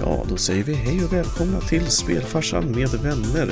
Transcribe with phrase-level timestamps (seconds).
[0.00, 3.50] Ja, då säger vi hej och välkomna till Spelfarsan med vänner.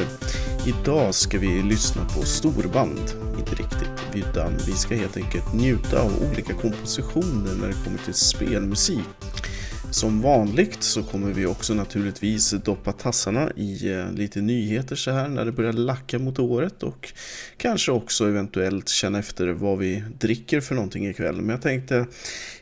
[0.67, 3.01] Idag ska vi lyssna på storband.
[3.39, 8.15] Inte riktigt, utan vi ska helt enkelt njuta av olika kompositioner när det kommer till
[8.15, 9.05] spelmusik.
[9.91, 15.29] Som vanligt så kommer vi också naturligtvis doppa tassarna i eh, lite nyheter så här
[15.29, 17.13] när det börjar lacka mot året och
[17.57, 21.37] kanske också eventuellt känna efter vad vi dricker för någonting ikväll.
[21.37, 22.07] Men jag tänkte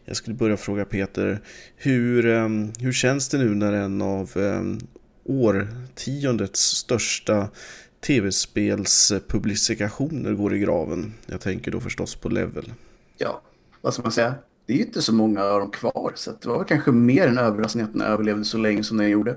[0.04, 1.40] jag skulle börja fråga Peter,
[1.76, 4.78] hur, ehm, hur känns det nu när en av ehm,
[5.24, 7.48] årtiondets största
[8.06, 11.14] tv-spelspublikationer går i graven?
[11.26, 12.72] Jag tänker då förstås på Level.
[13.18, 13.42] Ja,
[13.80, 14.34] vad ska man säga?
[14.66, 17.38] Det är ju inte så många av dem kvar, så det var kanske mer en
[17.38, 19.36] överraskning att den överlevde så länge som den gjorde.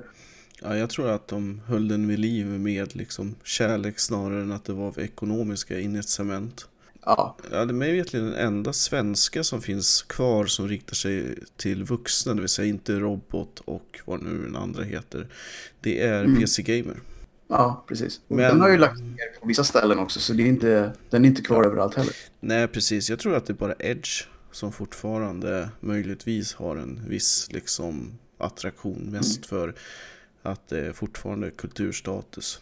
[0.61, 4.65] Ja, jag tror att de höll den vid liv med liksom kärlek snarare än att
[4.65, 6.67] det var av ekonomiska incitament.
[7.05, 7.37] Ja.
[7.51, 11.83] Ja, det är mig vetligen den enda svenska som finns kvar som riktar sig till
[11.83, 15.27] vuxna, det vill säga inte robot och vad nu den andra heter.
[15.81, 16.39] Det är Mm.
[16.39, 16.97] PC Gamer.
[17.47, 18.21] Ja, precis.
[18.27, 21.25] Men- Den har ju lagt ner på vissa ställen också, så det är inte, den
[21.25, 22.13] är inte kvar överallt heller.
[22.39, 23.09] Nej, precis.
[23.09, 29.07] Jag tror att det är bara Edge som fortfarande möjligtvis har en viss liksom attraktion
[29.11, 29.75] mest för
[30.41, 32.61] att det är fortfarande kulturstatus.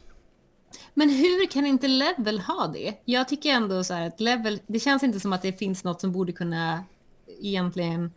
[0.94, 2.94] Men hur kan inte Level ha det?
[3.06, 6.02] Jag tycker ändå så här att Level, det känns inte som att det finns något
[6.02, 6.84] som borde kunna
[7.42, 8.12] egentligen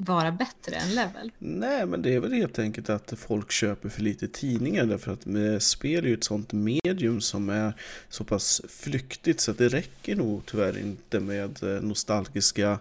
[0.00, 1.32] vara bättre än Level.
[1.38, 5.62] Nej, men det är väl helt enkelt att folk köper för lite tidningar därför att
[5.62, 7.72] spel är ju ett sånt medium som är
[8.08, 12.78] så pass flyktigt så att det räcker nog tyvärr inte med eh, nostalgiska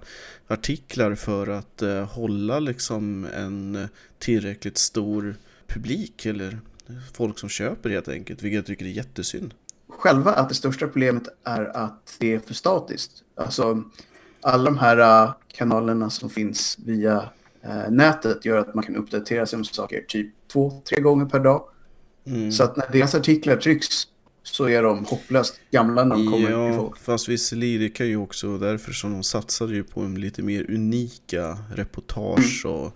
[0.48, 3.88] artiklar för att eh, hålla liksom en eh,
[4.20, 5.36] tillräckligt stor
[5.68, 6.60] publik eller
[7.14, 9.54] folk som köper helt enkelt, vilket jag tycker är jättesynd.
[9.90, 13.12] Själva att det största problemet är att det är för statiskt.
[13.36, 13.84] Alltså,
[14.42, 17.30] alla de här äh, kanalerna som finns via
[17.62, 21.40] äh, nätet gör att man kan uppdatera sig om saker typ två, tre gånger per
[21.40, 21.64] dag.
[22.26, 22.52] Mm.
[22.52, 24.08] Så att när deras artiklar trycks
[24.44, 26.98] så är de hopplöst gamla när de kommer Ja, folk.
[26.98, 30.72] fast visserligen det kan ju också därför som de satsade ju på en lite mer
[30.72, 32.92] unika reportage och eh,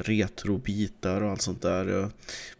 [0.00, 2.02] retrobitar och allt sånt där.
[2.02, 2.08] eh.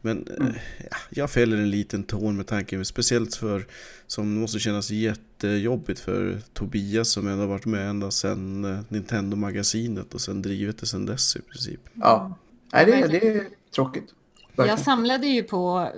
[0.00, 0.46] Men eh,
[0.90, 3.66] ja, jag fäller en liten tår med tanken, speciellt för
[4.06, 10.14] som måste kännas jättejobbigt för Tobias som ändå har varit med ända sedan eh, Nintendo-magasinet
[10.14, 11.80] och sen drivit det sedan dess i princip.
[11.94, 12.38] Ja,
[12.72, 13.44] Nej, det, är- det är
[13.74, 14.14] tråkigt.
[14.56, 15.88] Jag samlade ju på,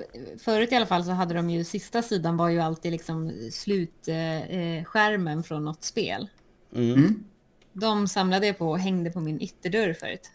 [0.44, 5.42] förut i alla fall så hade de ju, sista sidan var ju alltid liksom slutskärmen
[5.42, 6.28] från något spel.
[6.74, 6.92] Mm.
[6.94, 7.24] Mm.
[7.72, 10.30] De samlade jag på och hängde på min ytterdörr förut.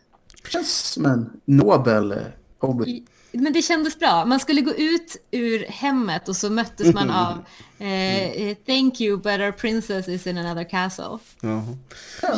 [0.49, 2.17] Känns som en nobel eh,
[2.59, 2.85] hobby.
[2.91, 4.25] I- Men det kändes bra.
[4.25, 7.37] Man skulle gå ut ur hemmet och så möttes man av
[7.79, 11.17] eh, eh, Thank you, but our princess is in another castle.
[11.41, 11.77] Jaha.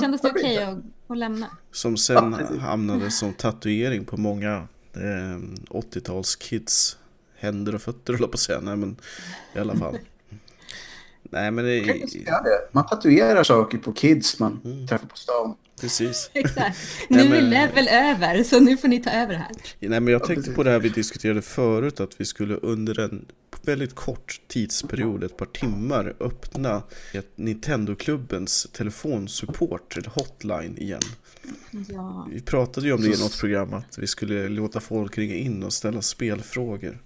[0.01, 0.67] Kändes det okej inte?
[0.67, 0.77] att,
[1.07, 1.47] att lämna.
[1.71, 5.39] Som sen hamnade som tatuering på många eh,
[5.69, 6.97] 80-tals kids
[7.37, 8.59] händer och fötter höll på att säga.
[8.61, 8.97] Nej men
[9.55, 9.97] i alla fall.
[11.31, 12.69] Nej men det?
[12.71, 14.87] Man tatuerar saker på kids man Mm.
[14.87, 15.55] träffar på stan.
[15.81, 16.29] Precis.
[16.33, 16.77] Exakt.
[17.07, 19.51] Nej, Nu är level över, så nu får ni ta över det här.
[19.79, 22.99] Nej men jag Ja, tänkte på det här vi diskuterade förut att vi skulle under
[22.99, 23.25] en
[23.61, 26.83] väldigt kort tidsperiod, ett par timmar, öppna
[27.35, 31.01] Nintendo-klubbens telefonsupport, eller hotline igen.
[31.89, 32.27] Ja.
[32.31, 35.63] Vi pratade ju om det i något program att vi skulle låta folk ringa in
[35.63, 36.97] och ställa spelfrågor.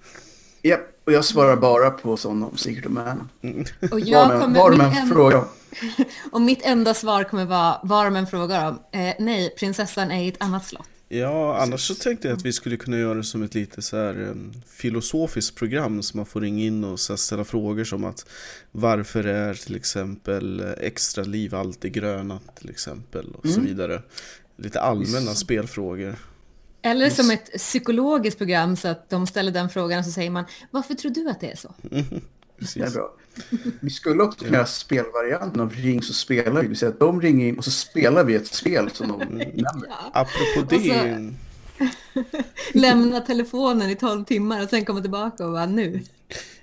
[0.62, 3.30] Japp, och jag svarar bara på sådana om Secret of Man.
[3.92, 5.46] Och, jag kommer, var de mitt än en, frågar om.
[6.32, 8.80] Och mitt enda svar kommer vara vad de än frågar om.
[8.92, 10.88] Eh, nej, prinsessan är i ett annat slott.
[11.10, 13.98] Ja, annars så tänkte jag att vi skulle kunna göra det som ett lite så
[13.98, 18.26] här em, filosofiskt program som man får ringa in och så ställa frågor som att
[18.72, 23.66] varför är till exempel eh, extra liv alltid gröna till exempel och så Mm.
[23.66, 24.02] vidare.
[24.58, 25.38] Lite allmänna Visst.
[25.42, 26.16] spelfrågor.
[26.82, 30.46] Eller som ett psykologiskt program så att de ställer den frågan och så säger man
[30.72, 31.74] varför tror du att det är så?
[32.58, 32.94] Det är Precis.
[32.94, 33.14] bra.
[33.80, 36.62] Vi skulle också kunna göra spelvarianten av ring så spelar vi.
[36.62, 39.22] Det vill säga att de ringer in och så spelar vi ett spel som de
[39.22, 39.38] Mm.
[39.38, 39.90] nämner.
[40.14, 41.34] Apropå Och så- det,
[42.74, 46.02] Lämna telefonen i 12 timmar och sen komma tillbaka och bara nu.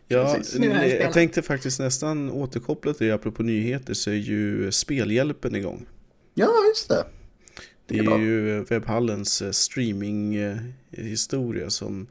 [0.08, 0.58] ja, Precis.
[0.58, 5.54] Nu jag jag tänkte faktiskt nästan återkoppla till det apropå nyheter så är ju Spelhjälpen
[5.56, 5.86] igång.
[6.34, 7.04] Ja, just det.
[7.86, 8.20] Det Det är är bra.
[8.20, 12.06] ju webbhallens eh, streaminghistoria som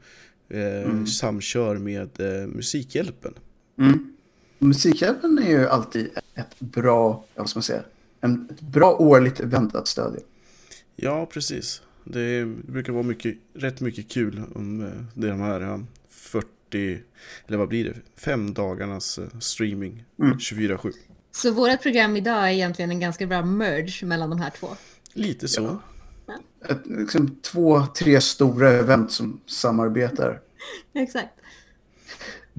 [0.50, 3.34] eh, samkör med eh, Musikhjälpen.
[3.80, 4.12] Mm.
[4.58, 7.82] Musikhjälpen är ju alltid ett bra, vad ska man säga,
[8.20, 10.20] en, ett bra årligt event att stödja.
[10.96, 11.82] Ja, precis.
[12.04, 15.80] Det, brukar vara mycket, rätt mycket kul om eh, det är de här eh,
[16.10, 17.00] 40,
[17.46, 20.38] eller vad blir det, fem dagarnas eh, streaming Mm.
[20.38, 20.92] 24-7.
[21.32, 24.68] Så vårt program idag är egentligen en ganska bra merge mellan de här två.
[25.12, 25.78] Lite så.
[26.26, 26.34] Ja.
[26.68, 30.40] ett, liksom två, tre stora event som samarbetar.
[30.94, 31.39] Exakt.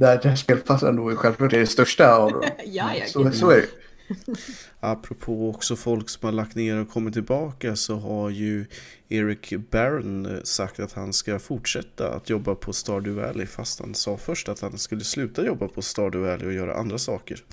[0.01, 2.43] Där, där spelpassen då självklart är det största av dem.
[2.65, 3.35] Ja, ja, så, gud.
[3.35, 3.67] så är det.
[4.79, 8.65] Apropå också folk som har lagt ner och kommit tillbaka så har ju
[9.09, 13.95] Eric Barron eh, sagt att han ska fortsätta att jobba på Stardew Valley fast han
[13.95, 17.43] sa först att han skulle sluta jobba på Stardew Valley och göra andra saker.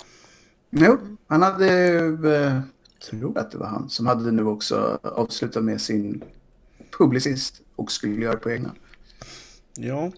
[0.71, 1.97] Jo, han hade,
[2.37, 2.61] eh,
[3.11, 6.25] tror att det var han, som hade nu också avslutat med sin
[6.99, 8.75] publicist och skulle göra på egna.
[9.77, 10.12] Ja,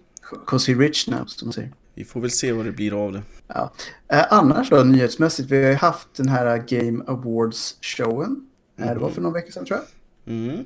[0.46, 1.79] Cause he rich now, som man säger.
[2.00, 3.22] Vi får väl se vad det blir av det.
[3.46, 3.72] Ja.
[4.08, 8.36] Eh, annars då, nyhetsmässigt, vi har ju haft den här Game Awards-showen.
[8.78, 10.34] Eh, Det var för några veckor sedan tror jag.
[10.34, 10.64] Mm.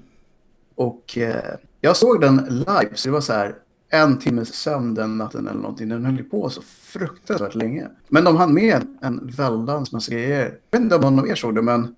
[0.75, 3.55] Och eh, jag såg den live, så det var så här
[3.89, 5.89] en timmes sömn den natten eller någonting.
[5.89, 7.89] Den höll ju på så fruktansvärt länge.
[8.09, 10.59] Men de hann med en väldans massa grejer.
[10.71, 11.95] Jag vet inte om någon av er såg det, men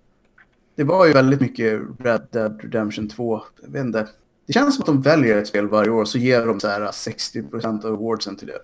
[0.77, 3.43] det var ju väldigt mycket Red Dead Redemption 2.
[3.63, 4.09] Jag vet inte.
[4.47, 6.81] Det känns som att de väljer ett spel varje år så ger de så här
[6.81, 8.59] 60% av awardsen till det.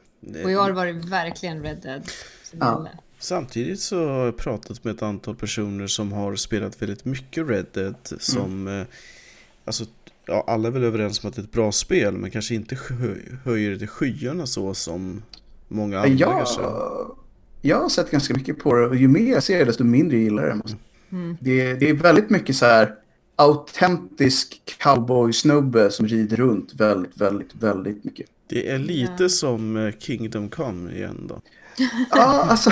[0.44, 2.02] Och i år var det verkligen Red Dead
[2.44, 2.72] som Ja.
[2.74, 2.90] gällde.
[3.18, 7.66] Samtidigt så har jag pratat med ett antal personer som har spelat väldigt mycket Red
[7.72, 8.86] Dead som eh,
[9.64, 9.84] alltså,
[10.26, 12.74] ja, alla är väl överens om att det är ett bra spel men kanske inte
[12.74, 15.22] hö- höjer det till skyarna så som
[15.68, 16.60] många andra Jag, kanske.
[17.60, 20.16] jag har sett ganska mycket på det och ju mer jag ser det desto mindre
[20.18, 20.76] gillar jag det.
[21.16, 21.36] Mm.
[21.40, 22.94] Det, det är väldigt mycket så här
[23.36, 28.26] autentisk cowboy-snubbe som rider runt väldigt, väldigt, väldigt mycket.
[28.48, 29.28] Det är lite Ja.
[29.28, 31.40] som eh, Kingdom Come igen då.
[32.10, 32.70] Ja, alltså,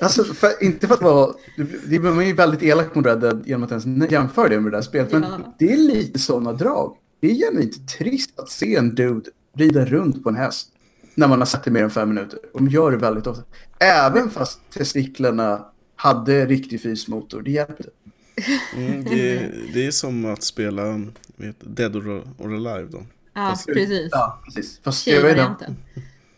[0.00, 1.34] alltså för, inte för att vara...
[1.56, 4.72] Det blir man ju väldigt elak mot Red Dead genom att ens jämföra det med
[4.72, 5.12] det där spelet.
[5.12, 5.54] Men Ja.
[5.58, 6.96] det är lite sådana drag.
[7.20, 10.68] Det är genuint trist att se en dude rida runt på en häst
[11.14, 12.38] när man har sett det mer än fem minuter.
[12.54, 13.42] De gör det väldigt ofta.
[13.78, 15.64] Även fast testiklarna
[15.96, 17.42] hade riktig fysmotor.
[17.42, 17.90] Det hjälper inte.
[18.76, 21.00] Mm, det, det är som att spela
[21.36, 23.02] vet, Dead or, or Alive då.
[23.34, 24.08] Ja, Fast- precis.
[24.12, 24.80] Ja, precis.
[24.84, 25.74] Fast jag vet, inte,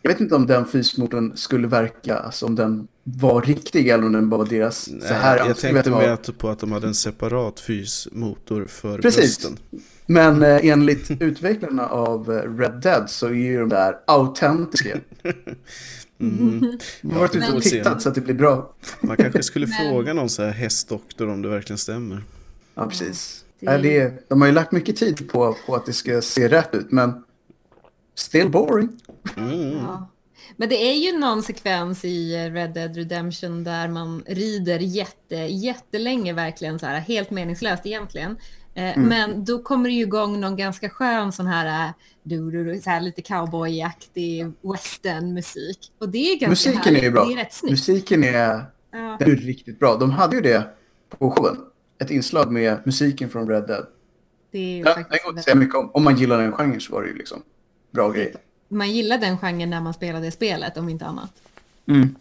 [0.01, 4.11] jag vet inte om den fysmotorn skulle verka, alltså om den var riktig eller om
[4.11, 6.01] den bara var deras så här jag tänkte var.
[6.01, 9.21] med att- på att de hade en separat fysmotor för Precis.
[9.39, 9.57] brösten.
[10.05, 14.97] Men eh, enligt utvecklarna av eh, Red Dead så är ju de där autentiska.
[16.19, 16.77] Mm.
[17.01, 18.73] De har varit ute och tittat så att det blir bra.
[19.01, 22.23] Man kanske skulle fråga någon så här hästdoktor om det verkligen stämmer.
[22.75, 23.42] Ja, precis.
[23.65, 26.75] Det- det de har ju lagt mycket tid på, på att det ska se rätt
[26.75, 27.23] ut, men
[28.15, 28.89] still boring.
[29.37, 29.71] Mm.
[29.77, 30.09] Ja.
[30.57, 36.33] Men det är ju någon sekvens i Red Dead Redemption där man rider jätte, jättelänge
[36.33, 38.31] verkligen så här, helt meningslöst egentligen.
[38.75, 39.09] Eh, Mm.
[39.09, 41.91] Men då kommer det ju igång någon ganska skön sån här, eh,
[42.23, 45.91] du, du, du, så här lite cowboyaktig westernmusik.
[45.99, 46.99] Och det är ganska Musiken härligt.
[47.01, 47.25] är ju bra.
[47.25, 47.71] Det är rätt snyggt.
[47.71, 49.17] Musiken är, Ja.
[49.19, 49.95] är riktigt bra.
[49.95, 50.67] De hade ju det
[51.19, 51.57] på showen.
[51.99, 53.85] Ett inslag med musiken från Red Dead.
[54.51, 55.91] Det är ju Ja, faktiskt går att säga mycket om.
[55.93, 57.41] Om man gillar den genren så var det ju liksom
[57.91, 58.35] bra grejer.
[58.67, 61.31] man gillar den genren när man spelar det spelet, om inte annat.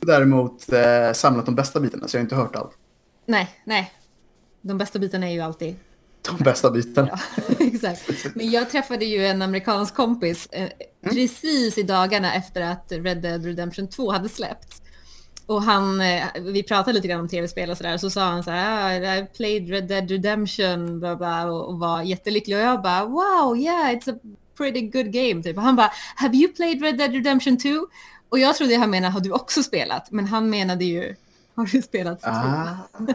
[0.00, 2.72] Däremot eh, samlat de bästa bitarna, så jag har inte hört allt.
[3.26, 3.92] Nej, nej.
[4.60, 5.74] De bästa bitarna är ju alltid
[6.38, 7.08] De bästa bitarna.
[7.36, 8.26] Ja, exakt.
[8.34, 10.68] Men jag träffade ju en amerikansk kompis eh,
[11.02, 14.81] precis i dagarna efter att Red Dead Redemption 2 hade släppts.
[15.46, 18.50] Och han, eh, vi pratade lite grann om tv-spel och sådär, så sa han så
[18.50, 22.56] här, ah, I played Red Dead Redemption, bla bla, och, var jättelycklig.
[22.56, 24.18] Och jag bara, wow, yeah, it's a
[24.56, 25.56] pretty good game, typ.
[25.56, 27.68] Och han bara, have you played Red Dead Redemption 2?
[28.28, 30.10] Och jag trodde han menade, har du också spelat?
[30.10, 31.14] Men han menade ju,
[31.54, 32.20] har du spelat?
[32.22, 32.76] Ah,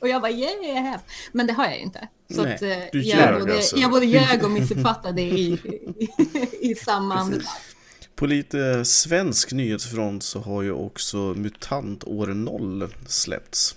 [0.00, 1.00] Och jag bara, yeah, I have.
[1.32, 2.08] Men det har jag ju inte.
[2.34, 3.76] Så Nej, att, eh, du jag, både, alltså.
[3.76, 7.46] jag både ljög och missuppfattade i, i, i samma andetag.
[8.20, 13.76] På lite svensk nyhetsfront så har ju också MUTANT år 0 släppts.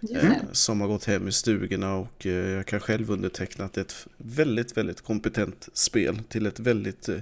[0.00, 0.40] Det.
[0.52, 3.84] som har gått hem i stugorna och eh, jag kan själv underteckna att det är
[3.84, 7.16] ett väldigt, väldigt kompetent spel till ett väldigt eh,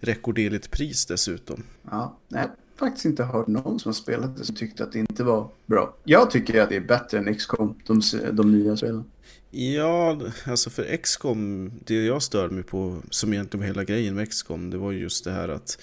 [0.00, 1.62] rekorderligt pris dessutom.
[1.90, 4.98] ja, nej, har faktiskt inte hört någon som har spelat det som tyckte att det
[4.98, 5.96] inte var bra.
[6.04, 8.00] Jag tycker att det är bättre än XCOM, de,
[8.32, 9.04] de nya spelen.
[9.56, 14.30] Ja, alltså för XCOM, det jag störde mig på, som egentligen var hela grejen med
[14.30, 15.78] XCOM, det var ju just det här att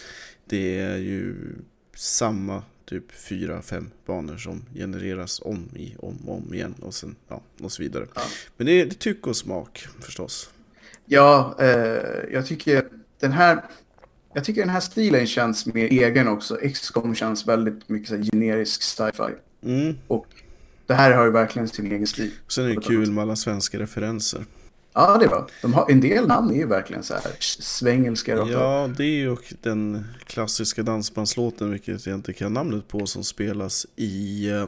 [0.52, 1.36] det är ju
[1.96, 7.16] samma typ fyra, fem banor som genereras om i, om och om igen och sen,
[7.28, 8.08] ja, och så vidare.
[8.16, 8.22] Ja.
[8.58, 10.50] Men det är, det är tycke och smak förstås.
[11.06, 11.68] Ja, eh,
[12.32, 12.88] jag tycker
[13.20, 13.64] den här
[14.34, 16.56] jag tycker den här stilen känns mer egen också.
[16.56, 19.34] XCOM känns väldigt mycket så generisk sci-fi.
[19.64, 19.98] Mm.
[20.08, 20.28] Och
[20.88, 22.32] det här har ju verkligen sin egen stil.
[22.48, 24.46] Sen är det kul med alla svenska referenser.
[24.94, 25.48] Ja, det är bra.
[25.62, 28.36] De har, en del namn är ju verkligen så här svängelska.
[28.36, 33.88] Ja, det är ju den klassiska dansbandslåten, vilket jag inte kan namnet på, som spelas
[33.96, 34.68] i eh,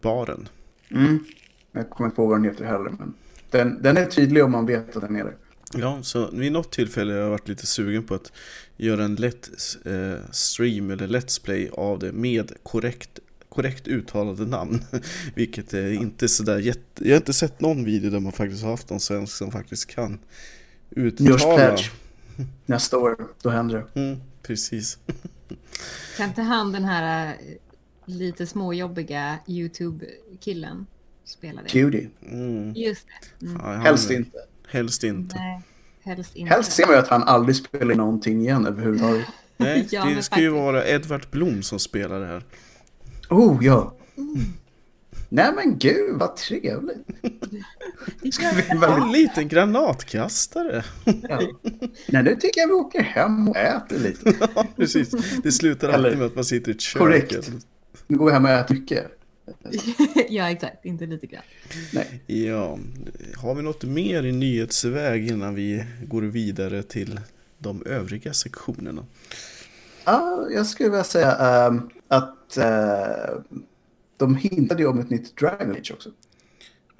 [0.00, 0.48] baren.
[0.90, 1.24] Mm.
[1.72, 3.14] Jag kommer inte på vad den heter heller, men
[3.50, 5.36] den, den är tydlig om man vet att den är där.
[5.74, 8.32] Ja, så vid något tillfälle har jag varit lite sugen på att
[8.76, 9.50] göra en lätt
[9.84, 13.18] eh, stream eller let's play av det med korrekt,
[13.52, 14.84] korrekt uttalade namn.
[15.34, 16.80] Vilket är inte sådär jätte...
[17.08, 19.86] Jag har inte sett någon video där man faktiskt har haft någon svensk som faktiskt
[19.86, 20.18] kan
[20.90, 21.28] uttala.
[21.30, 21.90] Nyårsplädge.
[22.66, 24.00] Nästa år, då händer det.
[24.00, 24.98] Mm, precis.
[26.16, 27.34] Kan inte han den här eh,
[28.06, 30.86] lite småjobbiga YouTube-killen
[31.24, 31.68] spela det?
[31.68, 32.08] Cutie.
[32.30, 32.72] Mm.
[32.76, 33.06] Just
[33.40, 33.46] det.
[33.46, 33.60] Mm.
[33.64, 34.38] Ja, han- Helst inte.
[34.68, 35.36] Helst inte.
[35.36, 35.62] Nej,
[36.04, 36.54] helst inte.
[36.54, 39.26] Helst ser man ju att han aldrig spelar någonting igen överhuvudtaget.
[39.56, 40.52] Nej, Ja, det ska ju faktiskt.
[40.52, 42.42] vara Edvard Blom som spelar det här.
[43.32, 43.94] Oh, ja.
[45.28, 47.06] Nej men gud, vad trevligt.
[48.32, 48.86] Ska vi.
[49.02, 50.84] En liten granatkastare.
[51.04, 51.40] Ja.
[52.08, 54.34] Nej, nu tycker jag vi åker hem och äter lite.
[54.54, 55.10] Ja, precis.
[55.42, 56.98] Det slutar Eller- alltid med att man sitter i ett kök.
[57.02, 57.50] Korrekt.
[58.06, 59.06] Nu går vi hem och äter mycket.
[60.28, 60.84] ja, exakt.
[60.84, 61.42] Inte lite grann.
[61.92, 62.22] Nej.
[62.26, 62.78] Ja,
[63.36, 67.20] har vi något mer i nyhetsväg innan vi går vidare till
[67.58, 69.06] de övriga sektionerna?
[70.04, 73.40] Ja, jag skulle vilja säga ehm, att eh,
[74.16, 76.10] de hintade ju om ett nytt Dragon Age också.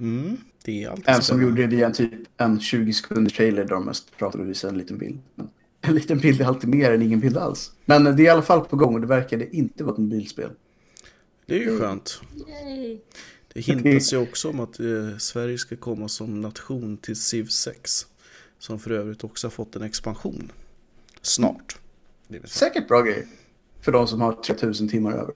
[0.01, 3.65] Mm, det är alltid En som gjorde det via en typ en 20 sekunders trailer
[3.65, 5.19] där de mest pratade och visade en liten bild.
[5.35, 5.49] Men
[5.81, 7.73] en liten bild är alltid mer än ingen bild alls.
[7.85, 10.51] Men det är i alla fall på gång och det verkade inte vara ett mobilspel.
[11.47, 12.21] Det är ju skönt.
[12.49, 12.99] Yay.
[13.53, 18.07] Det hintas ju också om att eh, Sverige ska komma som nation till Civ 6.
[18.59, 20.53] Som för övrigt också har fått en expansion.
[21.23, 21.79] Snart.
[22.45, 23.27] Säkert bra grej.
[23.85, 25.35] För de som har 3000 timmar över.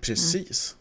[0.00, 0.76] Precis.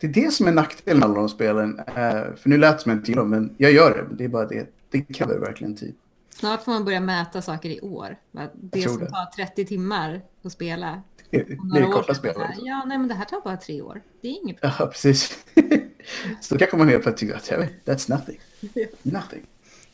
[0.00, 1.78] Det är det som är nackdelen med alla de spelen.
[1.78, 1.94] Eh,
[2.36, 4.04] för nu lät det som jag inte gillar dem, men jag gör det.
[4.08, 4.66] Men Det är bara det.
[4.90, 5.94] Det kräver verkligen tid.
[6.30, 8.16] Snart får man börja mäta saker i år.
[8.54, 9.10] Det som det.
[9.10, 11.02] tar 30 timmar att spela.
[11.30, 12.34] Det, det några är år korta spel.
[12.62, 14.02] Ja, nej men det här tar bara tre år.
[14.20, 15.38] Det är inget Ja, precis.
[16.40, 17.50] Så då kan man ner på att tycka att
[17.84, 18.40] that's nothing.
[19.02, 19.46] Nothing.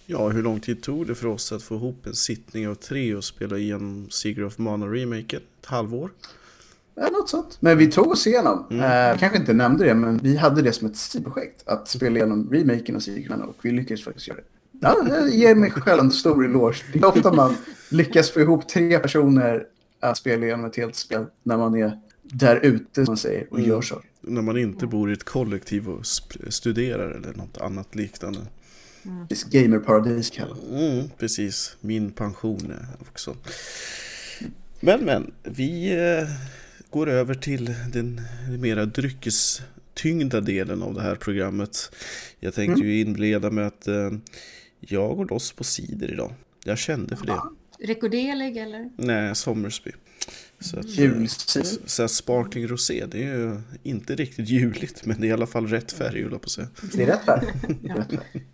[0.06, 3.14] Ja, hur lång tid tog det för oss att få ihop en sittning av tre
[3.14, 5.40] och spela igenom Secret of Mana remaken?
[5.60, 6.10] Ett halvår?
[6.94, 7.58] Ja, något sånt.
[7.60, 8.66] Men vi tog oss igenom.
[8.70, 11.68] Eh, kanske inte nämnde det, men vi hade det som ett sidoprojekt.
[11.68, 14.44] Att spela igenom remaken av Secret och vi lyckades faktiskt göra det.
[14.80, 16.84] Ja, jag ger mig själv en stor eloge.
[16.92, 17.56] Det är ofta man
[17.90, 19.66] lyckas få ihop tre personer
[20.00, 23.60] att spela igenom ett helt spel när man är där ute, som man säger, och
[23.60, 24.10] gör saker.
[24.20, 26.06] När man inte bor i ett kollektiv och
[26.48, 28.40] studerar eller något annat liknande.
[29.30, 33.36] Är gamerparadis kallas Mm, precis, min pension också.
[34.80, 36.28] Men men, vi eh,
[36.90, 38.20] går över till den
[38.60, 41.90] mera dryckestyngda delen av det här programmet.
[42.40, 44.10] Jag tänkte ju inleda med att eh,
[44.80, 46.34] jag går loss på cider idag.
[46.64, 47.40] Jag kände för det.
[47.78, 48.90] Rekorderlig eller?
[48.96, 49.90] Nej, Sommersby.
[50.60, 51.66] Så att, Julcider.
[51.86, 55.46] så, här sparkling rosé, det är ju inte riktigt juligt men det är i alla
[55.46, 56.68] fall rätt färg, jag på att säga.
[56.92, 57.46] Det är rätt färg.
[57.82, 58.44] Rätt färg.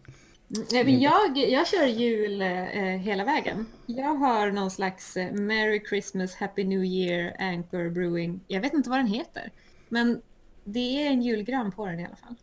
[0.72, 2.48] Nej, men jag, jag kör jul eh,
[2.82, 3.66] hela vägen.
[3.86, 8.40] Jag har någon slags eh, Merry Christmas, Happy New Year, Anchor Brewing.
[8.48, 9.50] Jag vet inte vad den heter.
[9.88, 10.20] Men
[10.64, 12.34] det är en julgran på den i alla fall.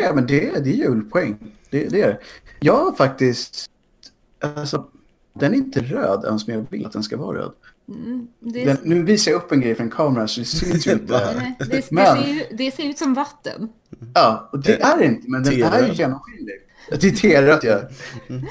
[0.00, 1.38] Ja, men det, är- det är julpoäng.
[1.70, 2.18] Det, det är det.
[2.60, 3.70] Jag har faktiskt...
[4.56, 4.86] Alltså,
[5.32, 7.52] den är inte röd ens, men jag vill att den ska vara röd.
[7.88, 10.86] Mm, det, Den, nu visar jag upp en grej för en kamera så det syns
[10.86, 11.34] ju inte.
[11.38, 13.68] nej, det, det, Men- ser ju, det ser ut som vatten.
[14.14, 16.54] Ja, och det är det inte, men den är ju genomskinlig.
[16.90, 17.80] Det är T-röd, ja.
[18.28, 18.44] Mm,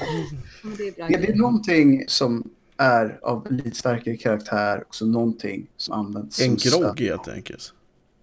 [0.76, 1.36] Det är bra Det, det är grejer.
[1.36, 7.28] någonting som är av lite starkare karaktär, också någonting som används En som grogg helt
[7.28, 7.72] enkelt.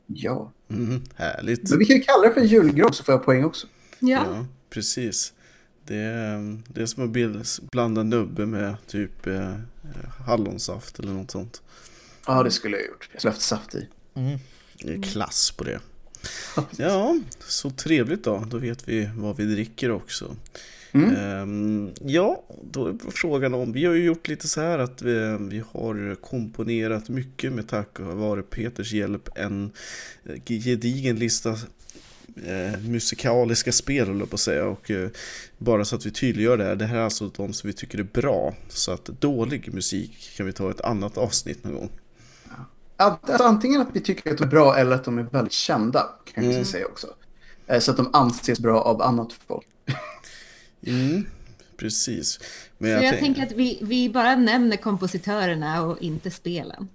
[0.07, 0.51] Ja.
[0.69, 1.69] Mm, härligt.
[1.69, 3.67] Men vi kan ju kalla det för julgrogg så får jag poäng också.
[3.99, 5.33] Ja, Ja, precis.
[5.85, 9.53] Det är, det är som att blanda nubbe med typ eh,
[10.27, 11.61] hallonsaft eller något sånt.
[12.27, 13.09] Ja, det skulle jag ha gjort.
[13.11, 13.87] Jag skulle haft saft i.
[14.83, 15.79] Det är klass på det.
[16.77, 18.43] Ja, så trevligt då.
[18.47, 20.35] Då vet vi vad vi dricker också.
[20.91, 21.15] Mm.
[21.15, 23.71] Ehm, ja, då är frågan om...
[23.71, 27.99] Vi har ju gjort lite så här att vi, vi har komponerat mycket med tack
[27.99, 29.71] vare Peters hjälp en
[30.25, 31.49] eh, gedigen lista
[32.45, 34.65] eh, musikaliska spel, höll jag på att säga.
[34.65, 35.09] Och eh,
[35.57, 36.75] bara så att vi tydliggör det här.
[36.75, 38.55] Det här är alltså de som vi tycker är bra.
[38.69, 41.89] Så att dålig musik kan vi ta ett annat avsnitt någon gång.
[42.97, 46.09] Alltså, antingen att vi tycker att de är bra eller att de är väldigt kända,
[46.33, 46.65] kan jag Mm.
[46.65, 47.07] säga också.
[47.67, 49.67] Eh, Så att de anses bra av annat folk.
[50.87, 51.25] Mm,
[51.77, 52.39] precis.
[52.77, 56.87] Men så jag tänk- tänker att vi, vi bara nämner kompositörerna och inte spelen.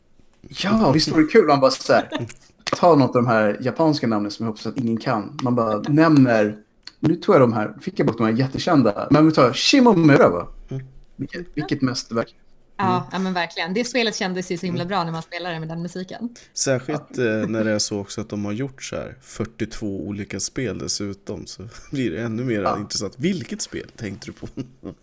[0.48, 2.26] Ja, visst vore det kul om man bara så här,
[2.64, 5.38] tar något av de här japanska namnen som jag hoppas att ingen kan.
[5.42, 6.56] Man bara nämner,
[7.00, 10.28] nu tog jag de här, fick jag bort de här jättekända, men vi tar Shimomura
[10.28, 10.48] va?
[10.70, 10.86] Mm.
[11.16, 12.34] Vilket, vilket mästerverk.
[12.76, 13.74] Ja, ja, men verkligen.
[13.74, 16.34] Det spelet kändes ju så himla bra när man spelade med den musiken.
[16.54, 20.40] Särskilt eh, när det är så också att de har gjort så här 42 olika
[20.40, 22.78] spel dessutom så blir det ännu mer Ja.
[22.78, 23.14] intressant.
[23.16, 24.48] Vilket spel tänkte du på?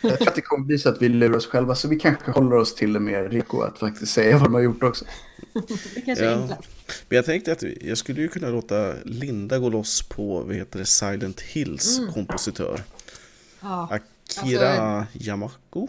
[0.00, 2.30] Jag tror att det kommer bli så att vi lurar oss själva, så vi kanske
[2.30, 5.04] håller oss till det mer reko att faktiskt säga vad de har gjort också.
[5.94, 6.36] Det kanske är Ja.
[6.42, 6.68] enklast.
[7.08, 10.78] Men jag tänkte att jag skulle ju kunna låta Linda gå loss på vad heter
[10.78, 12.12] det, Silent Hills Mm.
[12.12, 12.82] kompositör.
[13.60, 13.88] Ja.
[14.40, 15.88] Akira Yamako,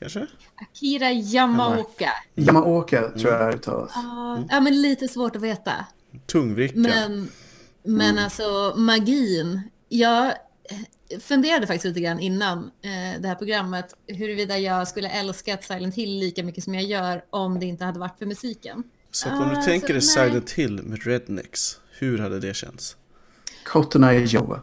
[0.00, 0.26] kanske?
[0.54, 2.10] Akira Yamaoka.
[2.34, 3.90] Yamaoka tror jag det uttalas.
[3.94, 5.86] Ja, ja, men lite svårt att veta.
[6.26, 6.78] Tungvricka.
[6.78, 7.28] Men,
[7.84, 9.60] men alltså magin.
[9.88, 10.32] Jag
[11.20, 16.18] funderade faktiskt lite grann innan eh, det här programmet huruvida jag skulle älskat Silent Hill
[16.18, 18.82] lika mycket som jag gör om det inte hade varit för musiken.
[19.10, 20.28] Så att om du Ah, tänker dig så- nej.
[20.28, 22.96] Silent Hill med Rednecks, hur hade det känts?
[23.64, 24.60] Cotton Eye Joe.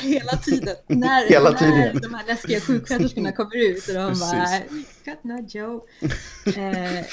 [0.00, 0.76] Hela tiden.
[0.86, 2.00] När, Hela när tiden.
[2.02, 4.20] de här läskiga sjuksköterskorna kommer ut och de Precis.
[4.32, 4.58] bara
[5.04, 5.84] Cut not Joe.
[6.56, 7.04] Eh,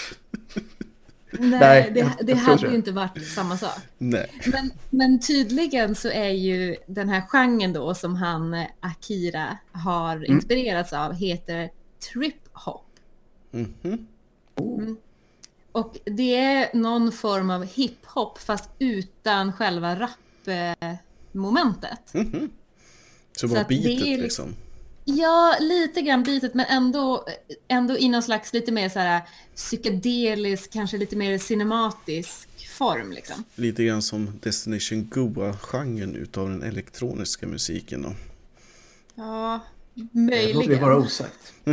[1.39, 3.77] nej, Nej, det, det hade ju inte varit samma sak.
[3.97, 4.31] Nej.
[4.45, 10.15] Men, men tydligen så är ju den här genren då som han eh, Akira har
[10.15, 10.31] Mm.
[10.31, 11.69] inspirerats av heter
[12.13, 12.85] trip hop.
[13.51, 14.07] Mhm.
[15.71, 20.09] Och det är någon form av hiphop fast utan själva
[21.35, 22.13] rap-momentet.
[22.13, 22.49] Mhm.
[23.37, 24.55] Så Så bara det bitet liksom- liksom.
[25.07, 27.25] Ja, lite grann bitet men ändå,
[27.67, 29.21] ändå i någon slags lite mer så här
[29.55, 33.43] psykedelisk, kanske lite mer cinematisk form liksom.
[33.55, 38.13] Lite grann som Destination Goa-genren utav den elektroniska musiken då.
[39.15, 39.59] Ja,
[39.93, 40.21] Det låter vi
[40.57, 40.81] möjligen.
[40.81, 41.53] vara osagt.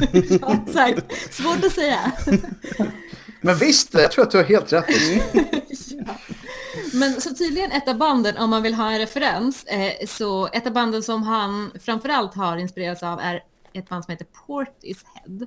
[0.40, 1.34] ja, exakt.
[1.34, 2.12] Svårt att säga.
[3.40, 4.84] Men visst, jag tror att du har helt rätt.
[5.90, 6.18] ja.
[6.92, 10.66] Men så tydligen ett av banden, om man vill ha en referens, eh, så ett
[10.66, 15.46] av banden som han framförallt har inspirerats av är ett band som heter Portishead.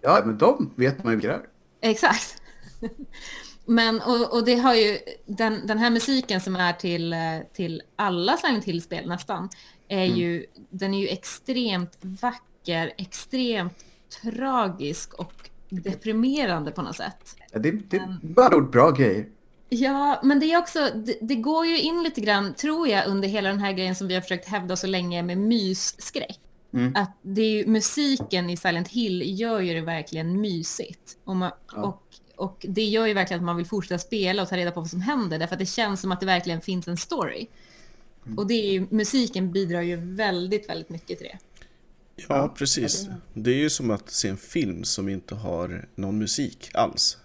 [0.00, 1.90] Ja, men de vet man ju vilka det är.
[1.90, 2.42] Exakt.
[3.64, 7.18] Men, och, och det har ju, den, den här musiken som är till, eh,
[7.52, 9.48] till alla Silent Hill-spel nästan,
[9.88, 13.84] är ju, den är ju extremt vacker, extremt
[14.22, 17.36] tragisk och deprimerande på något sätt.
[17.52, 19.26] Ja, Det, det är bara ord bra grejer.
[19.74, 23.28] Ja, men det är också, det, det går ju in lite grann, tror jag, under
[23.28, 26.40] hela den här grejen som vi har försökt hävda så länge med mysskräck.
[26.72, 26.92] Mm.
[26.96, 31.18] Att det är ju, musiken i Silent Hill gör ju det verkligen mysigt.
[31.24, 31.82] Och, man, Ja.
[31.82, 32.02] och,
[32.36, 34.90] och det gör ju verkligen att man vill fortsätta spela och ta reda på vad
[34.90, 37.46] som händer, därför att det känns som att det verkligen finns en story.
[38.26, 38.38] Mm.
[38.38, 41.38] Och det är ju, musiken bidrar ju väldigt, väldigt mycket till det.
[42.28, 43.08] Ja, precis.
[43.34, 47.18] Det är ju som att se en film som inte har någon musik alls.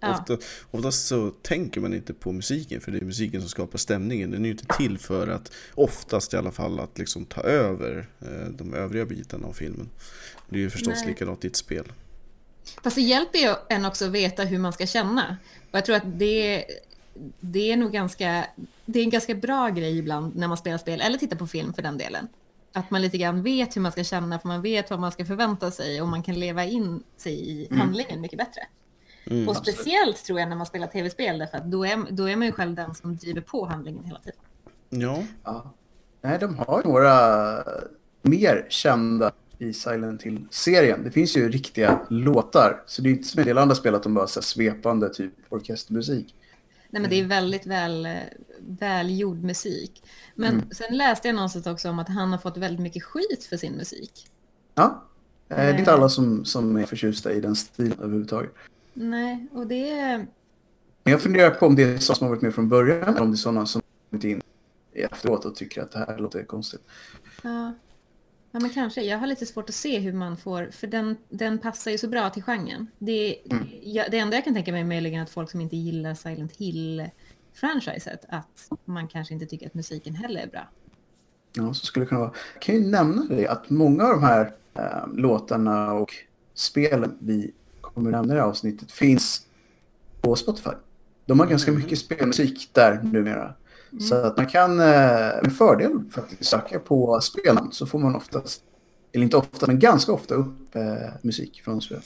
[0.00, 0.10] Ja.
[0.10, 0.38] Ofta,
[0.70, 4.30] oftast så tänker man inte på musiken för det är musiken som skapar stämningen.
[4.30, 8.08] Den är ju inte till för att, oftast i alla fall, att liksom ta över
[8.20, 9.88] eh, de övriga bitarna av filmen.
[10.48, 11.06] Det är ju förstås Nej.
[11.06, 11.92] likadant i ett spel.
[12.82, 15.36] Fast det hjälper ju en också att veta hur man ska känna.
[15.70, 16.64] Och jag tror att det,
[17.40, 18.46] det är nog ganska,
[18.86, 21.74] det är en ganska bra grej ibland när man spelar spel, eller tittar på film
[21.74, 22.28] för den delen.
[22.72, 25.24] Att man lite grann vet hur man ska känna, för man vet vad man ska
[25.24, 28.60] förvänta sig och man kan leva in sig i handlingen mycket bättre.
[29.30, 29.48] Mm.
[29.48, 32.46] och speciellt tror jag när man spelar tv-spel, därför att då är, då är man
[32.46, 34.40] ju själv den som driver på handlingen hela tiden.
[34.90, 35.74] Ja, Ja.
[36.20, 37.64] Nej, de har några
[38.22, 41.04] mer kända i Silent Hill-serien.
[41.04, 44.02] Det finns ju riktiga låtar, så det är inte som en del andra spel att
[44.02, 46.34] de bara så här svepande typ orkestermusik.
[46.90, 48.08] Nej, men det är väldigt väl,
[48.60, 50.02] välgjord musik.
[50.34, 53.56] Men sen läste jag någonstans också om att han har fått väldigt mycket skit för
[53.56, 54.26] sin musik.
[54.74, 55.04] Ja,
[55.48, 58.54] eh, det är inte alla som, som är förtjusta i den stilen överhuvudtaget.
[59.00, 60.18] Nej, och det är...
[61.02, 63.20] Men jag funderar på om det är sådana som har varit med från början eller
[63.20, 64.40] om det är sådana som kommit in
[64.92, 66.80] efteråt och tycker att det här låter konstigt.
[67.42, 67.74] Ja.
[68.50, 69.02] ja, men kanske.
[69.02, 70.70] Jag har lite svårt att se hur man får...
[70.72, 72.86] För den, den passar ju så bra till genren.
[72.98, 73.36] Det,
[73.82, 76.56] ja, det enda jag kan tänka mig är möjligen att folk som inte gillar Silent
[76.56, 80.68] Hill-franchiset, att man kanske inte tycker att musiken heller är bra.
[81.52, 82.32] Ja, så skulle det kunna vara.
[82.54, 86.14] Jag kan ju nämna det att många av de här eh, låtarna och
[86.54, 87.52] spelen vi
[87.98, 89.42] kommer nämna i det avsnittet finns
[90.20, 90.70] på Spotify.
[91.26, 93.54] De har ganska mycket spelmusik där numera.
[94.08, 94.86] Så att man kan eh,
[95.42, 98.62] med fördel faktiskt söka på spelnamn så får man oftast,
[99.12, 102.00] eller inte ofta, men ganska ofta upp eh, musik från spel.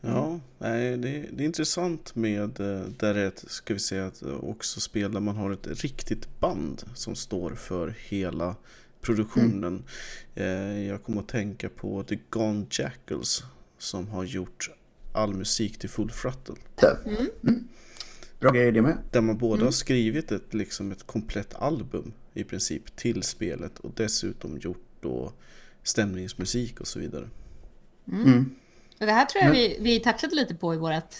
[0.00, 4.22] ja nej, det, det är intressant med eh, där är ett, ska vi säga, att
[4.42, 8.56] också spel där man har ett riktigt band som står för hela
[9.00, 9.84] produktionen.
[10.34, 13.44] Eh, Jag kommer att tänka på The Gone Jackals
[13.78, 14.70] som har gjort
[15.12, 16.54] all musik till Full Throttle.
[17.04, 17.68] Mm.
[18.40, 18.98] Bra grejer det med.
[19.10, 23.90] Där man både har skrivit ett, liksom ett komplett album i princip till spelet och
[23.96, 25.32] dessutom gjort då
[25.82, 27.28] stämningsmusik och så vidare.
[28.12, 28.54] Mm.
[29.00, 31.14] Och det här tror jag vi, vi touchade lite på i vårt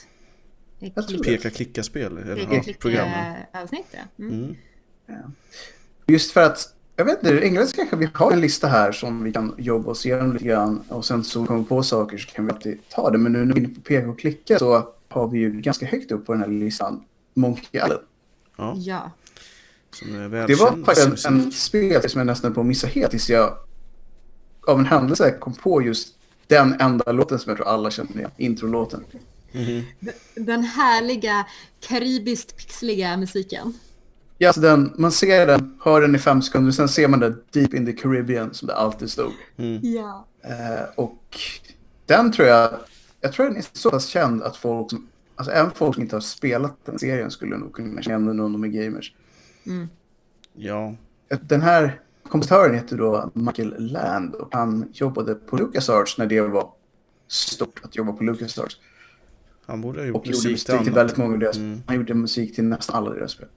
[1.25, 2.17] peka-klicka-spel.
[2.17, 4.01] Peka-klicka-avsnitt, ja.
[4.19, 4.35] Mm.
[4.35, 4.57] Mm.
[5.07, 5.33] ja.
[6.07, 9.33] Just för att, jag vet inte, engelska kanske vi har en lista här som vi
[9.33, 12.47] kan jobba oss igenom lite grann och sen så kommer vi på saker så kan
[12.47, 13.19] vi alltid ta det.
[13.19, 15.87] Men nu när vi är inne på peka och klicka så har vi ju ganska
[15.87, 18.01] högt upp på den här listan Monkey Island.
[18.57, 18.75] Ja.
[18.77, 19.11] ja.
[20.47, 23.59] Det var faktiskt en, en spel som jag nästan på att missa helt tills jag
[24.67, 26.15] av en händelse kom på just
[26.47, 29.05] den enda låten som jag tror alla känner igen, introlåten.
[29.53, 29.83] Mm.
[30.35, 31.47] Den härliga,
[31.81, 33.75] karibiskt pixliga musiken.
[34.43, 37.35] Ja, alltså den, man ser den, hör den i fem sekunder, sen ser man det
[37.51, 39.33] Deep in the Caribbean som det alltid stod.
[39.57, 39.81] Mm.
[39.83, 40.27] Ja.
[40.43, 41.39] Eh, och
[42.07, 42.71] den tror jag,
[43.21, 46.17] jag tror den är så pass känd att folk som, alltså även folk som inte
[46.17, 49.15] har spelat den serien skulle nog kunna känna den om de är gamers.
[49.67, 49.89] Mm.
[50.55, 50.95] Ja.
[51.41, 56.73] Den här kompositören heter då Michael Land och han jobbade på LucasArts när det var
[57.29, 58.77] stort att jobba på LucasArts.
[59.67, 61.83] Han borde ha gjort och musik, musik till, till väldigt många av deras mm.
[61.87, 63.49] Han gjorde musik till nästan alla deras spel.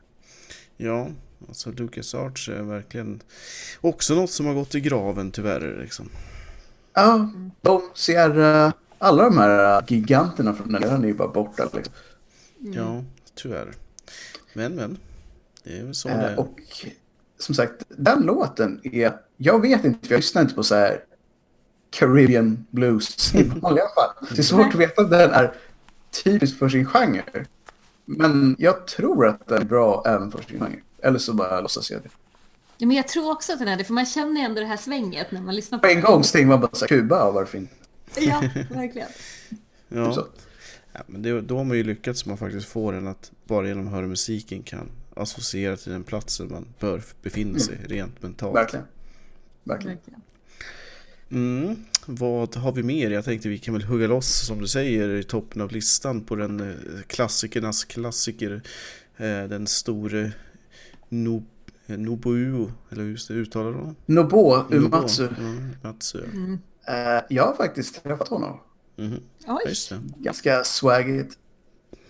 [0.77, 1.09] Ja,
[1.47, 3.21] alltså LucasArts är verkligen
[3.81, 5.79] också något som har gått i graven tyvärr.
[5.81, 6.09] Liksom.
[6.93, 8.29] Ja, de ser
[8.97, 11.69] alla de här giganterna från den eran är ju bara borta.
[11.73, 11.93] Liksom.
[12.61, 12.73] Mm.
[12.73, 13.03] Ja,
[13.35, 13.73] tyvärr.
[14.53, 14.97] Men, men.
[15.63, 16.39] Det är väl så eh, det är.
[16.39, 16.59] Och
[17.39, 19.13] som sagt, den låten är...
[19.38, 20.99] Jag vet inte, för jag lyssnar inte på så här
[21.89, 24.27] Caribbean blues i vanliga fall.
[24.35, 25.53] Det är svårt att veta att den är
[26.23, 27.45] typisk för sin genre.
[28.06, 30.82] Men jag tror att den är bra även för sin genre.
[31.04, 32.10] Eller så bara låtsas jag det.
[32.78, 34.78] Ja, men jag tror också att den är det, för man känner ändå det här
[34.78, 37.58] svänget när man lyssnar på På en gång stänger man bara så här, Kuba, varför
[37.58, 37.74] inte?
[38.18, 38.39] Ja,
[38.70, 39.08] verkligen.
[39.88, 40.28] ja.
[40.94, 43.88] ja, men det, då har man ju lyckats man faktiskt får den att bara genom
[43.88, 47.88] att höra musiken kan associera till den platsen man bör befinna sig mm.
[47.88, 48.56] rent mentalt.
[48.56, 48.86] Verkligen.
[49.63, 49.98] Verkligen.
[51.31, 51.75] Mm.
[52.05, 53.11] Vad har vi mer?
[53.11, 56.35] Jag tänkte vi kan väl hugga loss som du säger i toppen av listan på
[56.35, 58.61] den eh, klassikernas klassiker.
[59.17, 60.31] Eh, den store
[61.09, 61.43] Nob
[61.88, 63.95] Nobuo, eller hur uttalar honom?
[64.05, 65.23] Nobuo Uematsu.
[65.23, 66.23] Ja, Matsu.
[66.23, 66.51] Mm.
[66.89, 68.59] Uh, jag har faktiskt träffat honom.
[68.97, 69.19] Mm.
[69.47, 69.73] Oj.
[70.17, 71.38] Ganska swaggigt.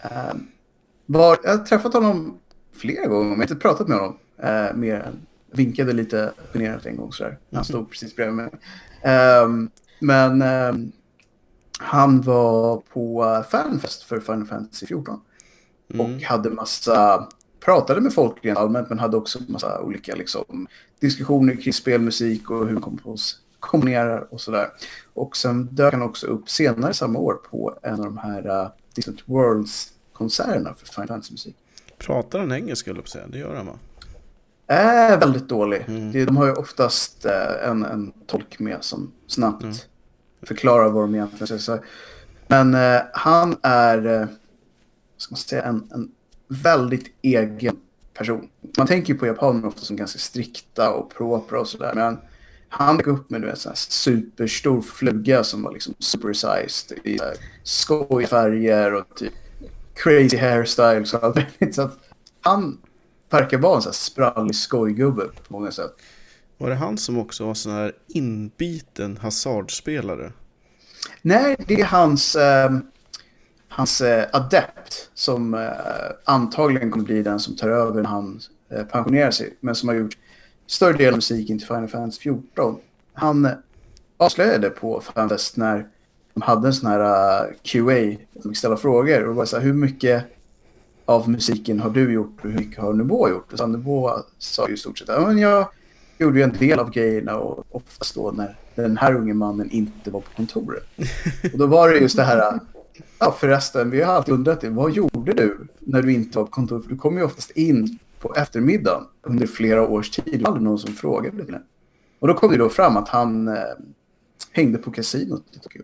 [0.06, 0.34] Uh,
[1.06, 2.40] var, jag har träffat honom
[2.74, 4.18] flera gånger, men jag har inte pratat med honom.
[4.44, 7.38] Uh, mer än vinkade lite generat en gång sådär.
[7.50, 7.64] Han mm.
[7.64, 8.50] stod precis bredvid mig.
[9.06, 10.92] Um, men um,
[11.80, 15.22] han var på fanfest för Final Fantasy 14.
[15.94, 16.06] Mm.
[16.06, 17.28] Och hade massa,
[17.60, 20.68] pratade med folk rent allmänt men hade också massa olika liksom,
[21.00, 24.70] diskussioner kring spelmusik och hur man kompos, komponerar och sådär.
[25.14, 28.70] Och sen dök han också upp senare samma år på en av de här uh,
[28.96, 31.56] Distant Worlds-konserterna för Final Fantasy-musik.
[31.98, 33.28] Pratar han engelska, eller säga?
[33.28, 33.80] Det gör han va?
[34.68, 35.86] Är väldigt dålig.
[35.88, 36.26] Mm.
[36.26, 39.76] De har ju oftast uh, en, en tolk med som snabbt mm.
[40.44, 41.82] förklarar vad de egentligen säger.
[42.48, 44.28] Men uh, han är, uh,
[45.18, 46.12] ska man säga, en, en
[46.48, 47.78] väldigt egen
[48.14, 48.50] person.
[48.78, 51.92] Man tänker ju på japaner ofta som ganska strikta och propra och sådär.
[51.96, 52.18] Men
[52.70, 57.20] han gick upp med en superstor fluga som var liksom supersized i
[57.64, 59.34] skojfärger och typ
[59.94, 61.76] crazy hairstyles och allt möjligt.
[61.76, 62.00] Så att
[62.42, 62.78] han
[63.36, 65.92] verkar vara en sån här sprallig skojgubbe på många sätt.
[66.58, 70.32] Var det han som också var sån här inbiten hasardspelare?
[71.22, 72.72] Nej, det är hans, eh,
[73.68, 75.70] hans eh, adept som eh,
[76.26, 78.40] antagligen kommer bli den som tar över när han
[78.72, 79.58] eh, pensionerar sig.
[79.60, 80.18] Men som har gjort
[80.68, 82.78] större del av musiken till Final Fantasy 14.
[83.14, 83.50] Han
[84.18, 85.88] avslöjade på Fanfest när
[86.34, 89.28] de hade en sån här uh, QA, de fick ställa frågor.
[89.28, 90.26] Och bara så här, hur mycket
[91.06, 93.54] av musiken har du gjort och hur mycket har Nubo gjort?
[93.54, 95.68] Och så Nubo sa ju i stort sett, ja men jag
[96.18, 100.12] gjorde ju en del av grejerna och oftast då när den här unge mannen inte
[100.12, 100.84] var på kontoret.
[101.54, 102.60] Och då var det just det här,
[103.20, 106.52] ja förresten, vi har alltid undrat det, vad gjorde du när du inte var på
[106.52, 106.84] kontoret?
[106.84, 110.40] För du kom ju oftast in på eftermiddagen under flera års tid.
[110.40, 111.62] Det var någon som frågade det.
[112.20, 113.54] Och då kom det då fram att han eh,
[114.52, 115.82] hängde på kasinot i Tokyo.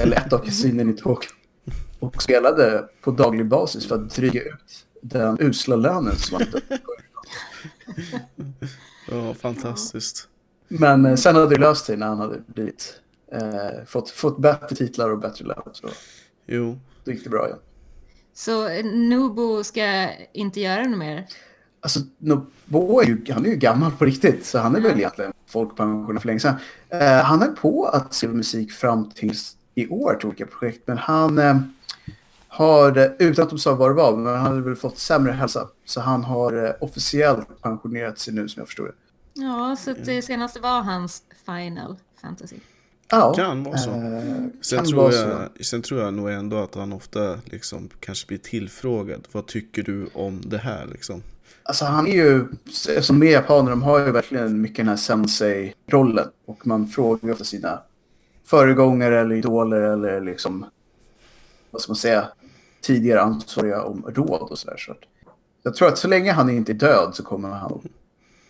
[0.00, 1.30] Eller ett av kasinen i Tokyo.
[2.04, 6.60] Och spelade på daglig basis för att dryga ut den usla lönen som han
[9.10, 10.28] Ja, fantastiskt.
[10.68, 13.00] Men eh, sen hade det löst sig när han hade blivit,
[13.32, 15.62] eh, fått, fått bättre titlar och bättre lön.
[15.72, 15.88] Så
[16.46, 16.78] jo.
[17.04, 17.58] Då gick det bra igen.
[18.34, 21.26] Så eh, Nubo ska inte göra något mer?
[21.80, 25.32] Alltså, Nobo är ju, han är ju gammal på riktigt, så han är väl egentligen
[25.46, 26.54] folkpensionär för länge sedan.
[26.88, 30.98] Eh, han höll på att skriva musik fram tills i år till olika projekt, men
[30.98, 31.56] han eh,
[32.48, 35.68] har, utan att de sa vad det var, men han hade väl fått sämre hälsa.
[35.84, 38.92] Så han har eh, officiellt pensionerat sig nu som jag förstår det.
[39.42, 42.56] Ja, så det senaste var hans Final Fantasy.
[43.10, 43.90] Ja, Kan vara så.
[43.90, 43.96] eh,
[44.60, 45.14] Sen kan tror, vara
[45.56, 49.28] jag, sen tror jag nog ändå att han ofta liksom kanske blir tillfrågad.
[49.32, 51.22] Vad tycker du om det här liksom?
[51.62, 52.46] Alltså han är ju,
[53.02, 56.28] som med japaner, de har ju verkligen mycket den här sensei-rollen.
[56.46, 57.80] Och man frågar ju ofta sina
[58.44, 60.66] föregångare eller idoler eller liksom,
[61.70, 62.28] vad ska man säga,
[62.80, 64.76] tidigare ansvariga om råd och sådär.
[64.76, 64.98] Så att
[65.62, 67.82] jag tror att så länge han inte är död så kommer han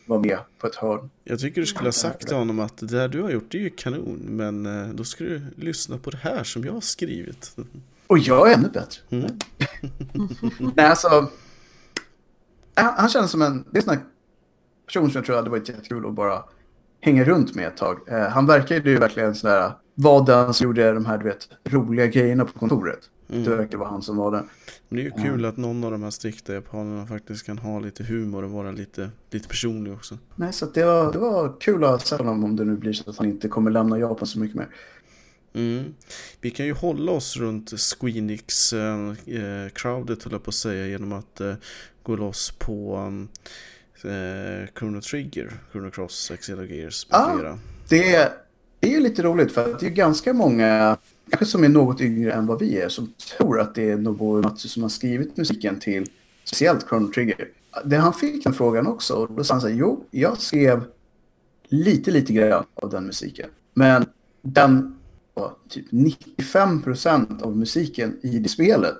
[0.07, 1.11] vara med på ett hörn.
[1.25, 3.59] Jag tycker du skulle ha sagt till honom att det där du har gjort det
[3.59, 4.19] är ju kanon.
[4.29, 7.57] Men eh, då ska du lyssna på det här som jag har skrivit.
[8.07, 9.01] Och jag är ännu bättre.
[9.11, 9.31] Mm.
[10.77, 11.31] Nej, alltså.
[12.75, 14.05] Han, han känns som en, det är en sån här
[14.87, 16.45] person som jag tror hade varit jättekul att bara
[17.01, 18.09] hänga runt med ett tag.
[18.09, 21.49] Eh, han verkar ju verkligen sån där, var den som gjorde de här, du vet,
[21.65, 23.11] roliga grejerna på kontoret.
[23.29, 23.45] Mm.
[23.45, 24.49] Det verkar vara han som var den.
[24.89, 27.81] Men det är ju kul att någon av de här strikta japanerna faktiskt kan ha
[27.81, 30.19] lite humor och vara lite, lite personlig också.
[30.35, 32.93] Nej, så att det, var, det var kul att sett honom om det nu blir
[32.93, 34.69] så att han inte kommer lämna Japan så mycket mer.
[35.55, 35.95] Mm.
[36.41, 40.87] Vi kan ju hålla oss runt Squeenix eh, eh, crowdet höll jag på att säga
[40.87, 41.55] genom att eh,
[42.03, 43.29] gå loss på um,
[44.05, 47.35] eh, Chrono Trigger, Chrono Cross, Xenogears med Ah.
[47.39, 47.59] flera.
[47.89, 48.29] Det är,
[48.85, 50.97] det är ju lite roligt för att det är ganska många,
[51.31, 54.37] kanske som är något yngre än vad vi är, som tror att det är Nobuo
[54.37, 56.07] Uematsu som har skrivit musiken till
[56.45, 57.49] speciellt Chrono Trigger.
[57.85, 60.85] Det han fick den frågan också och då sa han så här, jo, jag skrev
[61.69, 63.51] lite, lite grann av den musiken.
[63.75, 64.07] Men
[64.43, 64.97] den,
[65.35, 68.97] var typ 95% av musiken i det spelet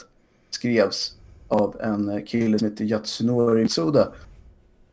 [0.51, 1.17] skrevs
[1.49, 4.09] av en kille som heter Yatsunori Mitsuda.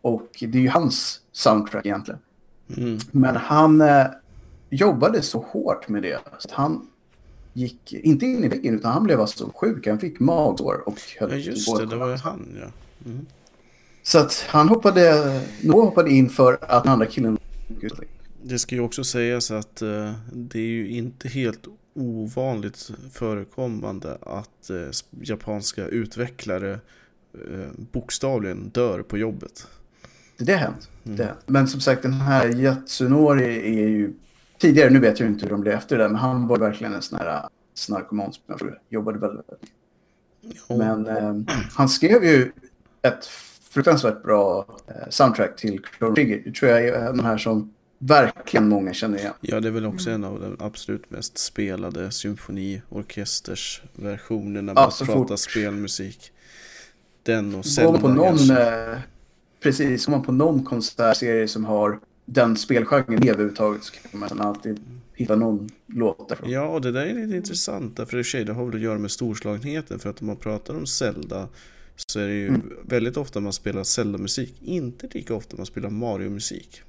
[0.02, 2.20] Och det är ju hans soundtrack egentligen.
[2.78, 2.98] Mm.
[3.12, 4.06] Men han eh,
[4.72, 6.20] jobbade så hårt med det.
[6.40, 6.88] Så att han
[7.54, 9.88] gick inte in i väggen utan han blev alltså sjuk.
[9.88, 12.68] Han fick magsår och höll Ja just det, det var ju han ja.
[13.06, 13.26] Mm.
[14.04, 17.38] Så att han hoppade, Noah hoppade in för att den andra killen
[18.44, 24.70] Det ska ju också sägas att eh, det är ju inte helt ovanligt förekommande att
[24.70, 24.76] eh,
[25.22, 26.72] japanska utvecklare
[27.34, 29.68] eh, bokstavligen dör på jobbet.
[30.38, 30.90] Det har hänt.
[31.04, 31.18] Mm.
[31.18, 31.34] Det.
[31.46, 34.14] Men som sagt den här Yatsunori är ju
[34.62, 37.02] tidigare, nu vet jag inte hur de blev efter det, men han var verkligen en
[37.02, 39.46] sån här snarkoman som jag tror jobbade väldigt,
[40.68, 41.36] Och- Men eh,
[41.76, 42.52] han skrev ju
[43.02, 43.26] ett
[43.70, 46.42] fruktansvärt bra eh, soundtrack till Chrono Trigger.
[46.46, 49.34] Det tror jag är en här som verkligen många känner igen.
[49.42, 55.06] Ja, det är väl också en av de absolut mest spelade symfoniorkestersversionerna Ja, man så
[55.06, 55.40] pratar fort.
[55.40, 56.32] spelmusik.
[57.24, 58.98] Den och Går Zelda man på någon, eh,
[59.64, 62.00] precis, går man på någon konsertserie som har
[62.34, 64.80] den spelgenren med överhuvudtaget så kan man alltid
[65.16, 66.50] hitta någon låt därifrån.
[66.50, 67.98] Ja, och det där är lite intressant.
[67.98, 70.00] Därför i och för sig, det har väl att göra med storslagenheten.
[70.00, 71.48] För att om man pratar om Zelda
[71.96, 72.62] så är det ju Mm.
[72.84, 74.56] väldigt ofta man spelar Zelda-musik.
[74.62, 76.82] Inte lika ofta man spelar Mario-musik.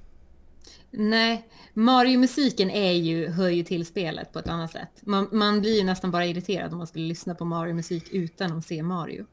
[0.90, 4.90] Nej, Mario-musiken är ju, hör ju till spelet på ett annat sätt.
[5.00, 8.66] Man, man blir ju nästan bara irriterad om man skulle lyssna på Mario-musik utan att
[8.66, 9.26] se Mario.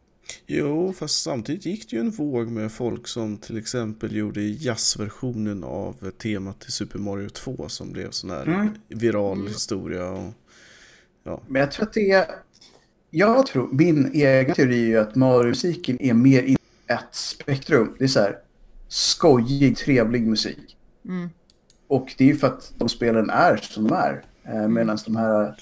[0.48, 5.63] Jo, fast samtidigt gick det ju en våg med folk som till exempel gjorde jazzversionen
[5.63, 8.70] av temat till Super Mario 2 som blev sån här Mm.
[8.88, 10.10] viral historia.
[10.10, 10.34] Och,
[11.24, 11.42] ja.
[11.48, 12.26] Men jag tror att det är...
[13.12, 17.96] Jag tror, min egen teori är ju att Mario-musiken är mer i ett spektrum.
[17.98, 18.38] Det är så här
[18.88, 20.78] skojig, trevlig musik.
[21.06, 21.30] Mm.
[21.88, 24.24] Och det är ju för att de spelen är som de är.
[24.44, 25.56] Eh, Medan de här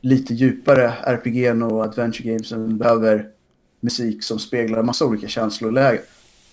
[0.00, 3.28] lite djupare RPG och adventure gamesen behöver
[3.80, 6.02] musik som speglar massa olika känslolägen.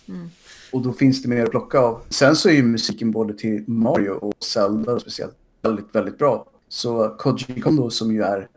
[0.07, 0.29] Mm.
[0.71, 2.01] Och då finns det mer att plocka av.
[2.09, 6.45] Sen så är ju musiken både till Mario och Zelda speciellt väldigt, väldigt bra.
[6.69, 8.47] Så Koji Kondo som ju är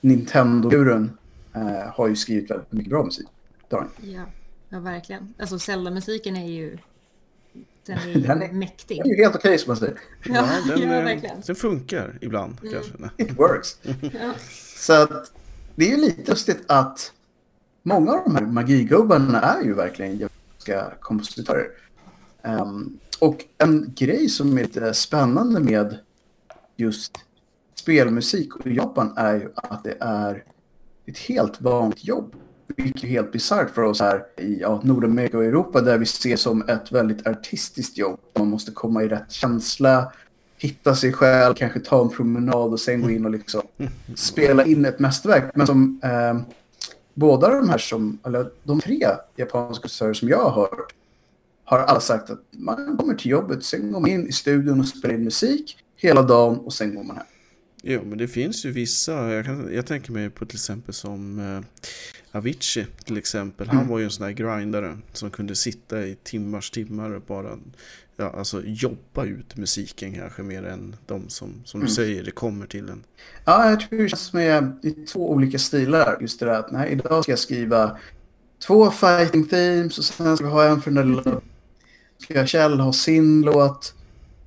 [0.00, 1.10] Nintendo-guren
[1.54, 3.26] eh, har ju skrivit väldigt mycket bra musik.
[3.70, 3.88] Han.
[4.00, 4.22] Ja,
[4.68, 5.34] ja, verkligen.
[5.38, 6.78] Alltså Zelda-musiken är ju...
[7.86, 9.00] Den är ju Den är- mäktig.
[9.04, 9.98] Det är ju helt okej som man säger.
[10.24, 11.36] Ja, den, ja, verkligen.
[11.46, 12.72] den funkar ibland Mm.
[12.74, 12.92] kanske.
[13.22, 13.78] It works.
[14.20, 14.32] Ja.
[14.76, 15.32] Så att
[15.74, 17.12] det är ju lite lustigt att
[17.86, 21.66] många av de här magigubbarna är ju verkligen japanska kompositörer.
[22.42, 25.98] Um, och en grej som är lite spännande med
[26.76, 27.12] just
[27.74, 30.44] spelmusik i Japan är ju att det är
[31.06, 32.34] ett helt vanligt jobb.
[32.76, 36.36] Vilket är helt bisarrt för oss här i ja, Nordamerika och Europa där vi ser
[36.36, 38.20] som ett väldigt artistiskt jobb.
[38.38, 40.12] Man måste komma i rätt känsla,
[40.58, 43.62] hitta sig själv, kanske ta en promenad och sen gå in och liksom
[44.14, 45.50] spela in ett mästerverk.
[45.54, 46.56] Men som eh,
[47.16, 50.94] båda de här som, eller de tre japanska regissörer som jag har hört
[51.64, 54.88] har alla sagt att man kommer till jobbet, sen går man in i studion och
[54.88, 57.26] spelar in musik hela dagen och sen går man hem.
[57.82, 59.12] Jo, men det finns ju vissa.
[59.32, 61.64] Jag, kan, jag tänker mig på till exempel som eh,
[62.32, 66.70] Avicii till exempel, han var ju en sån här grindare som kunde sitta i timmars
[66.70, 67.58] timmar och bara
[68.16, 72.66] ja, alltså jobba ut musiken kanske mer än de som, som du säger, det kommer
[72.66, 73.04] till en.
[73.44, 76.18] Ja, jag tror det känns det är två olika stilar.
[76.20, 77.98] Just det där att nej, idag ska jag skriva
[78.66, 81.40] två fighting themes och sen ska vi ha en för den där lilla...
[82.18, 83.94] Ska Kjell ha sin låt?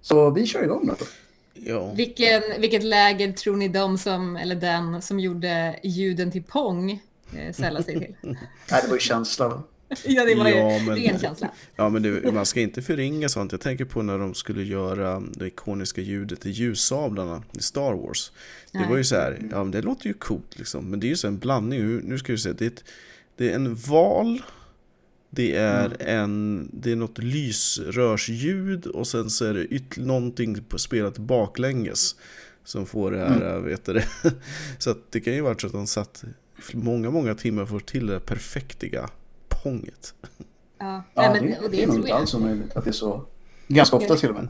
[0.01, 1.05] Så vi kör igång då.
[1.53, 1.93] Ja.
[1.93, 7.01] Vilken, vilket läger tror ni de som, eller den som gjorde ljuden till Pong
[7.37, 8.15] eh, sällar sig till?
[8.71, 9.63] Nej, det var ju känsla.
[10.05, 11.51] ja, det var ju Ja, men- ren känsla.
[11.75, 13.51] Ja men det, man ska inte förringa sånt.
[13.51, 18.31] Jag tänker på när de skulle göra det ikoniska ljudet i ljussablarna i Star Wars.
[18.71, 20.89] Det var ju så här, ja men det låter ju coolt liksom.
[20.89, 21.79] Men det är ju så en blandning.
[21.79, 22.83] Nu- Nu ska vi se, det är, ett,
[23.37, 24.41] det är en val.
[25.29, 30.77] Det är, en, det är något lysrörsljud och sen så är det yt, någonting på-
[30.79, 32.15] spelat baklänges.
[32.63, 34.05] Som får det här, vet du det.
[34.79, 36.23] Så att det kan ju vara så att de satt
[36.73, 39.09] många, många timmar för att till det perfektiga
[39.63, 40.13] ponget.
[40.77, 43.25] Ja, Ja, det, och det det är nog inte alls omöjligt att det är så.
[43.67, 44.47] Ganska ofta till och med.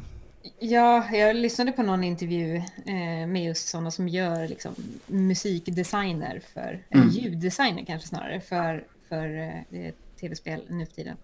[0.60, 4.76] Ja, jag lyssnade på någon intervju eh, med just sådana som gör liksom,
[5.08, 11.18] musikdesigner för, eller ljuddesigner kanske snarare, för, för eh, tv-spel nu för tiden.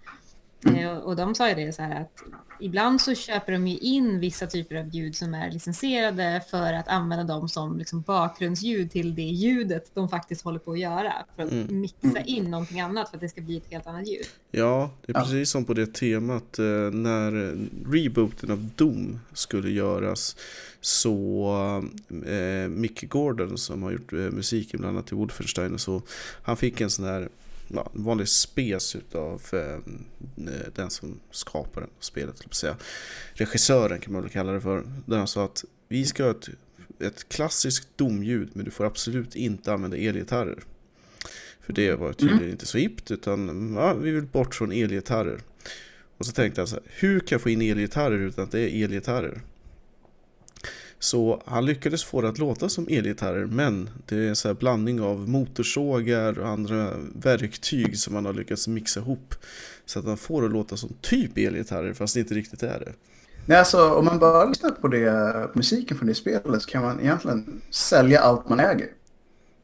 [0.63, 2.23] Eh, och, de sa ju det så här att
[2.59, 6.87] ibland så köper de ju in vissa typer av ljud som är licensierade för att
[6.87, 11.13] använda dem som liksom bakgrundsljud till det ljudet de faktiskt håller på att göra.
[11.35, 14.25] För att mixa in någonting annat för att det ska bli ett helt annat ljud.
[14.51, 15.21] Ja, det är Ja.
[15.23, 17.57] precis som på det temat eh, när
[17.91, 20.35] rebooten av Doom skulle göras
[20.81, 21.83] så
[22.25, 26.01] eh, Mick Gordon som har gjort eh, musiken bland annat till Wolfenstein och så
[26.43, 27.29] han fick en sån här
[27.67, 29.77] ja, en vanlig spes utav eh,
[30.75, 32.77] den som skapar spelet, jag säga.
[33.33, 36.49] regissören kan man väl kalla det för, där han sa att vi ska ha ett,
[36.99, 40.63] ett klassiskt domljud men du får absolut inte använda elgitarrer.
[41.61, 45.39] För det var tydligen inte så hippt utan ja, vi vill bort från elgitarrer.
[46.17, 48.59] Och så tänkte jag så här, hur kan jag få in elgitarrer utan att det
[48.59, 49.41] är elgitarrer?
[50.99, 54.55] Så han lyckades få det att låta som elgitarrer men det är en så här
[54.55, 59.35] blandning av motorsågar och andra verktyg som han har lyckats mixa ihop.
[59.85, 62.79] Så att han får det att låta som typ elgitarrer fast det inte riktigt är
[62.79, 62.93] det.
[63.45, 66.99] Nej, alltså, om man bara lyssnar på det, musiken från det spelet så kan man
[66.99, 68.87] egentligen sälja allt man äger.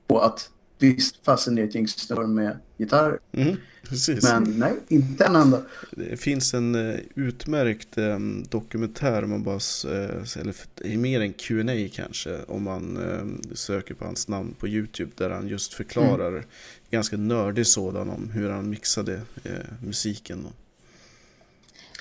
[0.07, 0.49] På att
[0.83, 3.19] ett gäng snubbar med gitarrer.
[3.31, 4.23] Mm, precis.
[4.23, 5.61] Men nej, inte en enda.
[5.91, 11.89] Det finns en eh, utmärkt eh, dokumentär, om man bara, eh, eller mer en Q&A
[11.93, 16.45] kanske, om man eh, söker på hans namn på YouTube, där han just förklarar,
[16.89, 19.51] ganska nördig sådan, om hur han mixade eh,
[19.83, 20.47] musiken.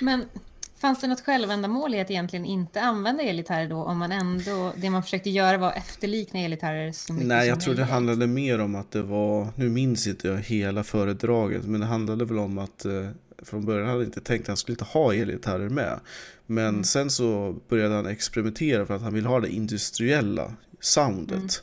[0.01, 0.25] Men
[0.81, 4.91] fanns det något självändamål i att egentligen inte använda elgitarrer då om man ändå, det
[4.91, 8.27] man försökte göra var att efterlikna elgitarrer så mycket Nej, som jag tror det handlade
[8.27, 12.39] mer om att det var, nu minns inte jag hela föredraget, men det handlade väl
[12.39, 13.09] om att eh,
[13.43, 16.01] från början hade jag inte tänkt att han skulle inte ha elgitarrer med.
[16.47, 21.63] Men sen så började han experimentera för att han ville ha det industriella soundet.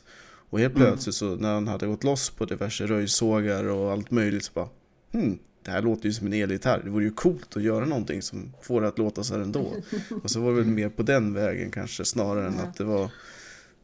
[0.50, 4.44] Och helt plötsligt så när han hade gått loss på diverse röjsågar och allt möjligt
[4.44, 4.68] så bara
[5.12, 6.80] hmm, det här låter ju som en elgitarr.
[6.84, 9.72] Det vore ju coolt att göra någonting som får det att låta så här ändå.
[10.22, 13.10] Och så var det väl mer på den vägen kanske snarare än att det var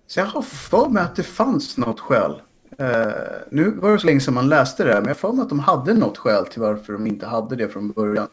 [0.07, 2.43] Så jag har för mig att det fanns något skäl.
[2.79, 3.13] Eh,
[3.51, 5.49] nu var det så länge sedan man läste det, men jag har för mig att
[5.49, 8.29] de hade något skäl till varför de inte hade det från början.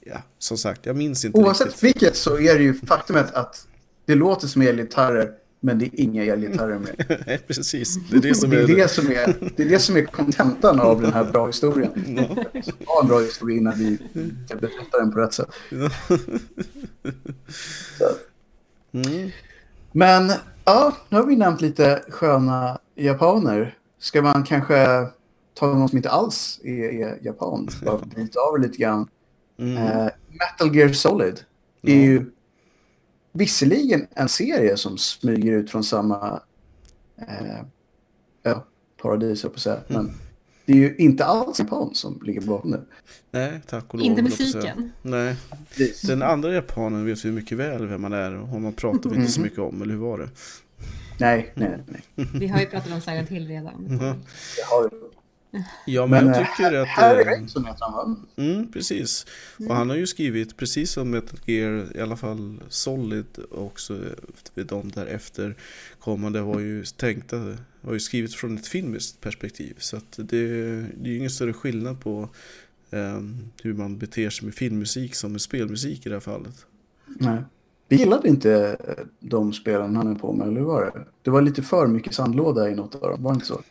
[0.00, 1.82] Ja, som sagt, jag minns inte Oavsett riktigt.
[1.82, 3.66] vilket så är det ju faktumet att
[4.06, 5.32] det låter som elgitarrer,
[5.66, 7.22] men det är inga elgitarrer med.
[7.26, 7.96] Nej, precis.
[8.10, 10.80] Det är det som det, är det, som är, det är det som är kontentan
[10.80, 11.90] av den här bra historien.
[12.86, 13.98] Ha en bra historia innan vi
[14.48, 15.50] kan berätta den på rätt sätt.
[18.92, 19.30] Mm.
[19.92, 20.32] Men
[20.64, 23.78] ja, nu har vi nämnt lite sköna japaner.
[23.98, 25.06] Ska man kanske
[25.54, 27.68] ta någon som inte alls är, är japan?
[27.84, 29.08] Bara byta av lite grann.
[29.58, 29.76] Mm.
[29.76, 31.40] Eh, Metal Gear Solid
[31.82, 32.30] är ju
[33.36, 36.40] visserligen en serie som smyger ut från samma
[37.18, 37.60] eh,
[38.42, 38.64] ja,
[39.02, 39.80] paradis, på säga.
[39.88, 40.12] Men
[40.64, 42.80] det är ju inte alls japan som ligger bakom det.
[43.30, 44.06] Nej, tack och lov.
[44.06, 44.92] Inte musiken.
[45.02, 45.36] Nej,
[46.06, 49.32] den andra japanen vet vi mycket väl vem man är och honom pratar vi inte
[49.32, 50.28] så mycket om, eller hur var det?
[51.20, 52.26] Nej, nej, nej.
[52.34, 53.86] Vi har ju pratat om Silent Hill redan.
[54.00, 54.16] Ja,
[54.56, 54.88] Det har ju...
[55.86, 56.88] ja men, Men jag eh, tycker att...
[56.88, 58.26] Harry eh, Gregson heter han?
[58.36, 59.26] Mm, precis.
[59.68, 63.98] Och han har ju skrivit, precis som Metal Gear, i alla fall Solid också,
[64.54, 65.56] vid de därefter
[66.00, 69.74] kommande var ju tänkta, var ju skrivit från ett filmiskt perspektiv.
[69.78, 72.28] Så att det, det är ju ingen större skillnad på
[72.90, 76.66] ehm, hur man beter sig med filmmusik som med spelmusik i det här fallet.
[77.06, 77.42] Nej.
[77.88, 81.04] Vi gillade inte eh, de spelen han är på med, eller hur var det?
[81.22, 83.62] Det var lite för mycket sandlåda i något av dem, var det inte så?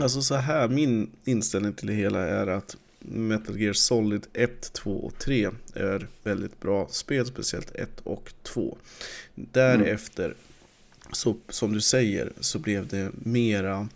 [0.00, 4.90] Alltså så här, min inställning till det hela är att Metal Gear Solid 1, 2
[4.92, 8.78] och 3 är väldigt bra spel, speciellt 1 och 2.
[9.34, 10.34] Därefter,
[11.12, 13.88] så, som du säger, så blev det mera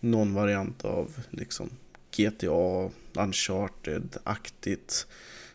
[0.00, 1.70] någon variant av liksom
[2.16, 5.06] GTA, Uncharted-aktigt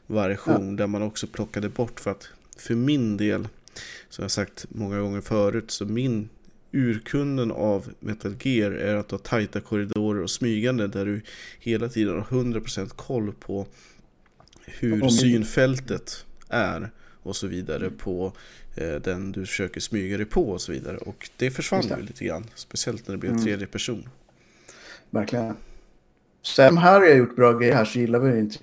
[0.07, 0.75] variation ja.
[0.75, 2.27] där man också plockade bort för att
[2.57, 3.47] för min del,
[4.09, 6.29] som jag sagt många gånger förut, så min
[6.73, 11.21] urkunden av Metal Gear är att du har tajta korridorer och smygande där du
[11.59, 13.67] hela tiden har 100% koll på
[14.65, 16.91] hur synfältet är
[17.23, 18.33] och så vidare på
[18.75, 20.97] eh, den du försöker smyga dig på och så vidare.
[20.97, 23.43] Och det försvann ju lite grann, speciellt när det blev mm.
[23.43, 24.09] tredje person.
[25.09, 25.55] Verkligen.
[26.41, 28.59] Sen här har jag gjort bra grejer här så gillar vi det inte.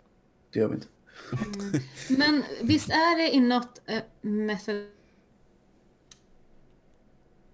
[0.52, 0.86] Det gör vi inte.
[1.32, 1.82] Mm.
[2.08, 4.86] Men visst är det i något äh, Metal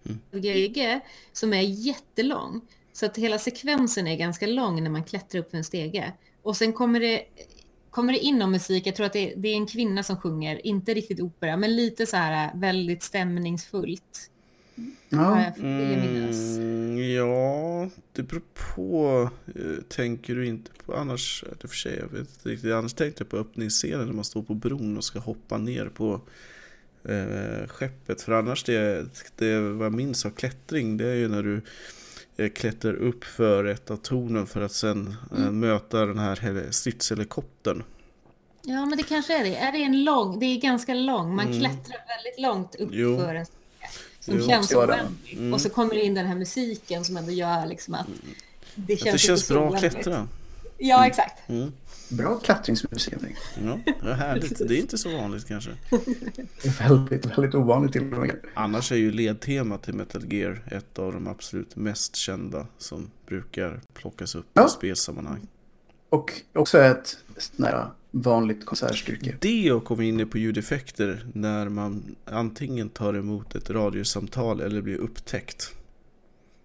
[0.07, 1.01] mm.
[1.33, 2.61] som är jättelång.
[2.93, 6.13] Så att hela sekvensen är ganska lång när man klättrar upp för en stege.
[6.43, 7.23] Och sen kommer det,
[7.91, 8.87] kommer det in om musik.
[8.87, 12.07] Jag tror att det, det, är en kvinna som sjunger, inte riktigt opera, men lite
[12.07, 14.31] så här väldigt stämningsfullt.
[15.09, 18.43] Ja, mm, ja det beror
[18.75, 19.31] på.
[19.47, 22.73] Eh, tänker du inte på annars, för sig, jag vet inte riktigt.
[22.73, 26.21] Annars tänkte jag på öppningsscenen när man står på bron och ska hoppa ner på
[27.09, 28.23] eh, skeppet.
[28.23, 31.63] För annars det, det vad jag minns av klättring det är ju när du
[32.37, 35.61] eh, klättrar upp för ett av tornen för att sen eh, mm.
[35.61, 37.83] möta den här stridshelikoptern.
[38.63, 39.57] Ja men det kanske är det.
[39.57, 41.61] Är det en lång, det är ganska lång, man mm.
[41.61, 43.19] klättrar väldigt långt upp jo.
[43.19, 43.47] för en
[44.21, 45.33] som jo, känns oändlig.
[45.33, 45.55] Mm.
[45.55, 48.07] Och så kommer det in den här musiken som ändå gör liksom att
[48.75, 50.29] det känns, att det känns bra att klättra.
[50.79, 51.49] Ja, exakt.
[51.49, 51.73] Mm.
[52.09, 53.15] Bra klättringsmusik.
[53.65, 54.69] Ja, det är härligt.
[54.69, 55.71] Det är inte så vanligt kanske.
[56.63, 58.37] Det är väldigt, väldigt ovanligt till och med.
[58.55, 63.81] Annars är ju ledtemat till Metal Gear ett av de absolut mest kända som brukar
[63.95, 64.67] plockas upp ja.
[64.67, 65.47] i spelsammanhang.
[66.09, 67.19] Och också ett
[67.57, 69.37] nära vanligt konsertstycke.
[69.41, 74.97] Det och komma in på ljudeffekter när man antingen tar emot ett radiosamtal eller blir
[74.97, 75.73] upptäckt.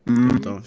[0.07, 0.41] Mm.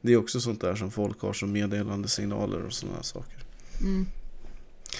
[0.00, 3.41] Det är också sånt där som folk har som meddelande signaler och sådana saker.
[3.82, 4.06] Mm.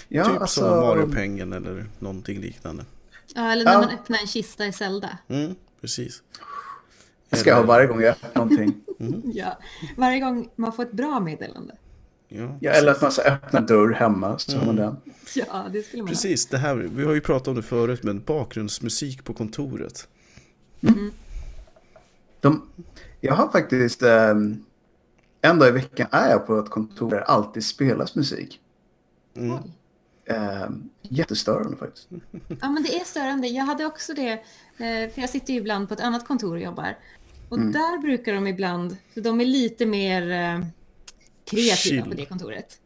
[0.08, 0.60] Ja, typ alltså...
[0.60, 2.84] som Mario-pengen eller någonting liknande.
[3.34, 3.80] Ja, eller när ja.
[3.80, 5.18] man öppnar en kista i Zelda.
[5.28, 6.22] Mm, precis.
[7.30, 8.80] Det ska jag ha varje gång jag öppnar någonting.
[9.00, 9.22] Mm.
[9.34, 9.58] ja,
[9.96, 11.76] varje gång man får ett bra meddelande.
[12.28, 14.38] Ja, ja eller att man ska öppna dörr hemma.
[14.38, 14.66] Så mm.
[14.66, 14.96] man den.
[15.34, 18.22] Ja, det skulle man Precis, det här, vi har ju pratat om det förut, men
[18.24, 20.08] bakgrundsmusik på kontoret.
[20.80, 21.10] Mm.
[22.40, 22.68] De,
[23.20, 24.30] jag har faktiskt, eh,
[25.40, 28.60] en dag i veckan är jag på ett kontor där det alltid spelas musik.
[29.36, 29.58] Mm.
[30.24, 30.68] Eh,
[31.02, 32.08] jättestörande faktiskt.
[32.60, 33.48] Ja, men det är störande.
[33.48, 36.62] Jag hade också det, eh, för jag sitter ju ibland på ett annat kontor och
[36.62, 36.96] jobbar.
[37.48, 37.72] Och mm.
[37.72, 40.66] där brukar de ibland, för de är lite mer eh,
[41.44, 42.02] kreativa Chill.
[42.02, 42.78] på det kontoret.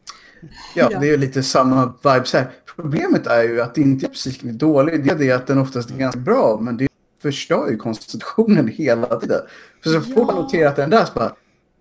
[0.75, 2.51] Ja, ja, det är lite samma vibes här.
[2.75, 5.05] Problemet är ju att det inte är musiken är dålig.
[5.05, 6.87] Det är det att den oftast är ganska bra, men det
[7.21, 9.41] förstör ju konstitutionen hela tiden.
[9.83, 11.35] För så får man notera att den där så bara,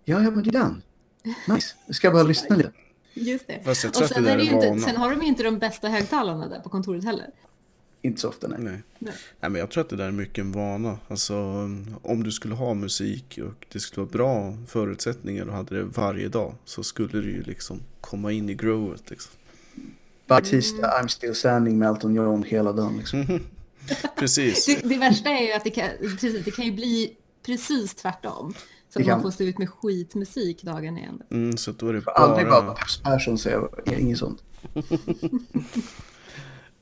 [0.04, 0.82] ja, ja, men det är den.
[1.48, 2.72] Nice, ska jag bara lyssna lite.
[3.16, 3.68] Just det.
[3.68, 7.04] Och sen, är det inte, sen har de inte de bästa högtalarna där på kontoret
[7.04, 7.30] heller.
[8.02, 8.58] Inte så ofta, nej.
[8.60, 8.82] nej.
[8.98, 9.14] nej.
[9.40, 9.50] Nej.
[9.50, 10.98] men jag tror att det där är mycket en vana.
[11.08, 11.34] Alltså,
[12.02, 16.28] om du skulle ha musik och det skulle vara bra förutsättningar och hade det varje
[16.28, 19.10] dag så skulle du ju liksom komma in i growet.
[19.10, 19.32] Liksom.
[20.26, 22.98] Varje tisdag, I'm still standing med Elton John hela dagen.
[22.98, 23.40] Liksom.
[24.18, 24.66] precis.
[24.66, 28.54] Det, det, värsta är ju att det kan, precis, det kan ju bli precis tvärtom.
[28.96, 31.22] Så att man får stå ut med skitmusik dagen igen.
[31.30, 32.14] Mm, så då är det bara...
[32.14, 33.68] Aldrig vara Peps Persson säger
[33.98, 34.42] inget sånt.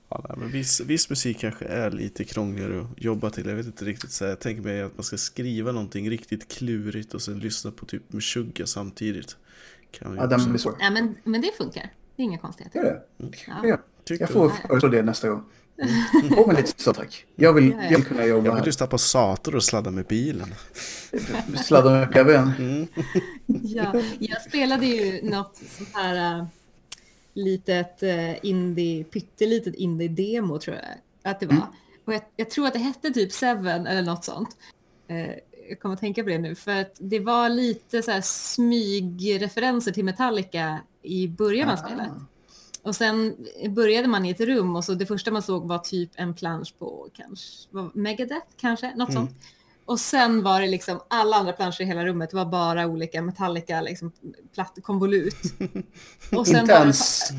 [0.09, 3.47] ja, nej, men viss, viss musik kanske är lite krångligare att jobba till.
[3.47, 4.11] Jag vet inte riktigt.
[4.11, 7.87] Så jag tänker mig att man ska skriva någonting riktigt klurigt och sen lyssna på
[7.87, 9.37] typ Meshuggah samtidigt.
[9.91, 10.77] Kan ja, den blir svår.
[10.81, 11.93] Ja, men, men det funkar.
[12.17, 12.79] Det är inga konstigheter.
[12.79, 13.25] Gör det?
[13.25, 13.69] Mm.
[13.69, 13.79] Ja.
[14.19, 15.45] Jag får föreslå det nästa gång.
[15.79, 16.35] Mm.
[16.35, 17.27] På med lite så tack.
[17.37, 20.55] Jag vill, jag vill kunna jobba Jag vill lyssna på Sator och sladda med bilen.
[21.65, 22.51] Sladda med PBn.
[22.59, 22.87] Mm.
[23.47, 26.47] ja, jag spelade ju något sånt här uh,
[27.35, 30.85] litet uh, indie, pyttelitet indie-demo tror jag
[31.33, 31.55] att det var.
[31.55, 31.69] Mm.
[32.05, 34.57] Och jag, jag, tror att det hette typ Seven eller något sånt.
[35.11, 35.31] Uh,
[35.69, 39.93] jag kommer att tänka på det nu, för att det var lite så här smygreferenser
[39.93, 42.09] till Metallica i början av spelet.
[42.85, 43.37] Och sen
[43.71, 46.75] började man i ett rum och så det första man såg var typ en plansch
[46.79, 49.27] på kanske Megadeth kanske, något mm.
[49.27, 49.37] sånt.
[49.87, 53.81] Och sen var det liksom alla andra planscher i hela rummet var bara olika Metallica,
[53.81, 54.13] liksom
[54.55, 55.37] platt konvolut.
[56.33, 57.31] Och sen inte, ens,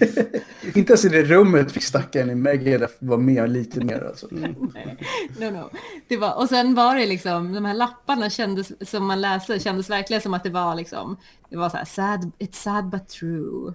[0.74, 4.30] inte ens i det rummet fick stackaren i Megadeth vara med lite mer alltså.
[4.30, 4.52] Mm.
[5.38, 5.70] no, no.
[6.08, 9.90] Det var, och sen var det liksom, de här lapparna kändes, som man läste kändes
[9.90, 11.16] verkligen som att det var liksom,
[11.50, 13.74] det var så här sad, it's sad but true.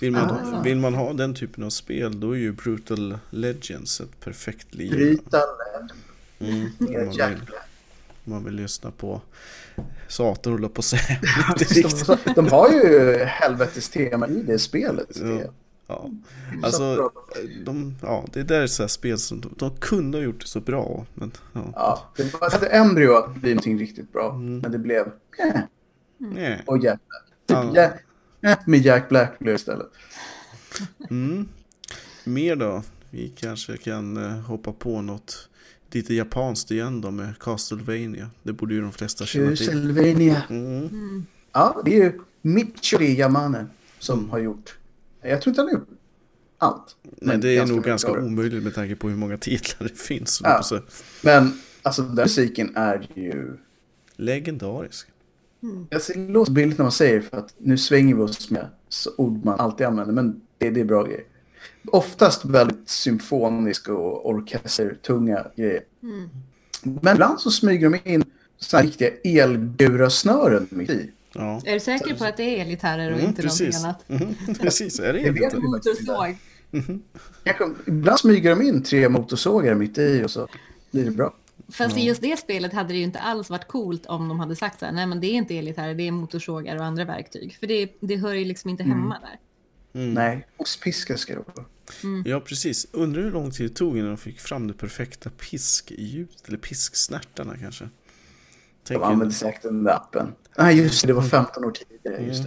[0.00, 0.62] Vill man, ah.
[0.62, 4.90] vill man ha den typen av spel då är ju Brutal Legends ett perfekt liv.
[4.90, 5.94] Brutal Legends.
[6.38, 7.40] Mm, om, man vill,
[8.24, 9.20] om man vill lyssna på
[10.08, 11.20] Satan håller på att säga.
[12.24, 15.20] de, de har ju helvetes tema i det spelet.
[15.20, 15.52] Ja.
[15.86, 16.10] Ja,
[16.62, 17.10] alltså,
[17.64, 20.46] de, ja, det där är så här spel som de, de, kunde ha gjort det
[20.46, 21.06] så bra.
[21.14, 21.72] Men, ja.
[21.74, 24.58] ja det var ett embryo att bli någonting riktigt bra, mm.
[24.58, 25.06] men det blev
[25.38, 25.60] eh.
[26.20, 26.60] Mm.
[26.66, 27.24] Och Jack Black.
[27.46, 27.90] Typ, ja.
[28.66, 29.90] med Jack Black blev istället.
[31.10, 31.48] Mm.
[32.24, 32.82] Mer då?
[33.10, 35.48] Vi kanske kan uh, hoppa på något
[35.90, 38.30] lite japanskt igen då med Castlevania.
[38.42, 39.66] Det borde ju de flesta känna till.
[39.66, 40.42] Castlevania.
[40.50, 40.78] Mm.
[40.78, 41.26] Mm.
[41.52, 43.66] Ja, det är ju Michori Yamane
[43.98, 44.78] som har gjort.
[45.22, 45.88] Jag tror inte han har gjort
[46.58, 46.96] allt.
[47.02, 50.40] Nej, det är nog ganska omöjligt med tanke på hur många titlar det finns.
[50.44, 50.62] Ja.
[51.22, 53.56] Men alltså den musiken är ju...
[54.16, 55.08] Legendarisk.
[55.62, 55.86] Mm.
[55.90, 58.66] det låter billigt när man säger för att nu svänger vi oss med
[59.16, 60.14] ord man alltid använder.
[60.14, 61.24] Men det, det är bra grejer
[61.84, 65.82] oftast väldigt symfoniska och orkestertunga grejer.
[66.02, 66.28] Mm.
[66.82, 68.24] Men ibland så smyger de in
[68.58, 71.10] sådana riktiga elgurasnören mitt i.
[71.32, 71.62] Ja.
[71.64, 73.82] Är du säker på att det är elgitarrer och mm, inte precis.
[73.82, 74.22] någonting annat?
[74.44, 75.58] Mm, precis, är det elgitarr?
[75.58, 76.36] Motorsåg.
[76.72, 77.02] Mm.
[77.86, 80.48] Ibland smyger de in tre motorsågar mitt i och så
[80.90, 81.34] blir det bra.
[81.72, 84.56] Fast i just det spelet hade det ju inte alls varit coolt om de hade
[84.56, 87.56] sagt så här, nej men det är inte elgitarrer, det är motorsågar och andra verktyg.
[87.60, 89.28] För det, det hör ju liksom inte hemma mm.
[89.30, 89.38] där.
[90.00, 90.14] Mm.
[90.14, 91.66] Nej, ostpiska ska det vara.
[92.04, 92.22] Mm.
[92.26, 92.86] Ja, precis.
[92.92, 97.56] Undrar hur lång tid det tog innan de fick fram det perfekta piskljudet, eller pisksnärtarna
[97.58, 97.88] kanske.
[98.84, 99.00] Tänker...
[99.00, 100.34] De använde säkert den där appen.
[100.58, 102.26] Nej, just det, det var 15 år tidigare.
[102.26, 102.44] Just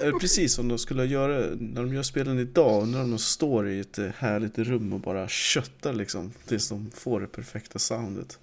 [0.00, 0.18] mm.
[0.20, 2.88] precis som de skulle göra när de gör spelen idag.
[2.88, 7.26] När de står i ett härligt rum och bara köttar liksom tills de får det
[7.26, 8.38] perfekta soundet.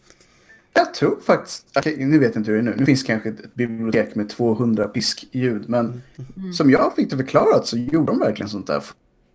[0.74, 3.30] Jag tror faktiskt, okay, nu vet jag inte hur det är nu, nu finns kanske
[3.30, 6.02] ett bibliotek med 200 piskljud, men
[6.38, 6.54] mm.
[6.54, 8.84] som jag fick det förklarat så gjorde de verkligen sånt där.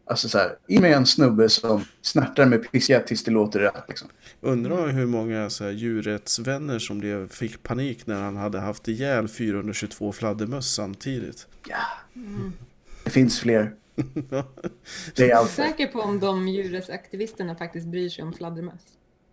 [0.05, 3.85] Alltså så här, in med en snubbe som snärtar med piska tills det låter rätt.
[3.89, 4.09] Liksom.
[4.41, 9.29] Undrar hur många så här, djurrättsvänner som blev, fick panik när han hade haft ihjäl
[9.29, 11.47] 422 fladdermöss samtidigt.
[11.69, 11.77] Ja,
[12.17, 12.53] mm.
[13.05, 13.75] det finns fler.
[15.15, 15.59] det är allt.
[15.59, 18.83] Jag är säker på om de djurrättsaktivisterna faktiskt bryr sig om fladdermöss.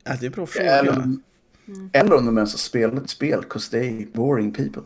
[0.04, 0.72] Ja, det är en bra fråga.
[0.72, 1.18] Eller,
[1.70, 1.90] Mm.
[1.94, 4.84] Eller om de ens har spelat ett spel, 'cause they boring people.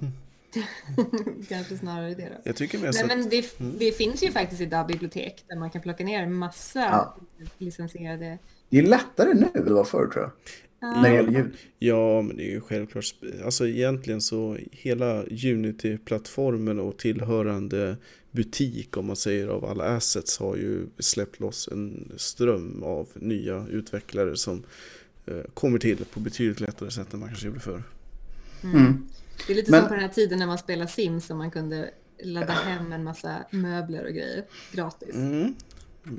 [1.49, 2.41] Kanske snarare det då.
[2.43, 3.07] Jag tycker Nej, att...
[3.07, 3.75] men det, mm.
[3.79, 7.17] det, finns ju faktiskt idag bibliotek där man kan plocka ner massa ja.
[7.57, 8.37] licensierade...
[8.69, 10.31] Det är lättare nu än det var förr tror jag.
[10.79, 11.01] Ja.
[11.01, 11.53] När det gäller ljud.
[11.79, 13.05] Ja, men det är ju självklart.
[13.45, 17.97] Alltså egentligen så hela Unity-plattformen och tillhörande
[18.31, 23.65] butik om man säger av alla assets har ju släppt loss en ström av nya
[23.69, 24.63] utvecklare som
[25.25, 27.83] Eh, kommer till på betydligt lättare sätt än man kanske gjorde förr.
[28.63, 29.07] Mm.
[29.33, 29.47] Mm.
[29.47, 29.79] Det är lite Men...
[29.79, 31.89] som på den här tiden när man spelade Sims och man kunde
[32.23, 35.15] ladda hem en massa möbler och grejer gratis.
[35.15, 35.55] Mm.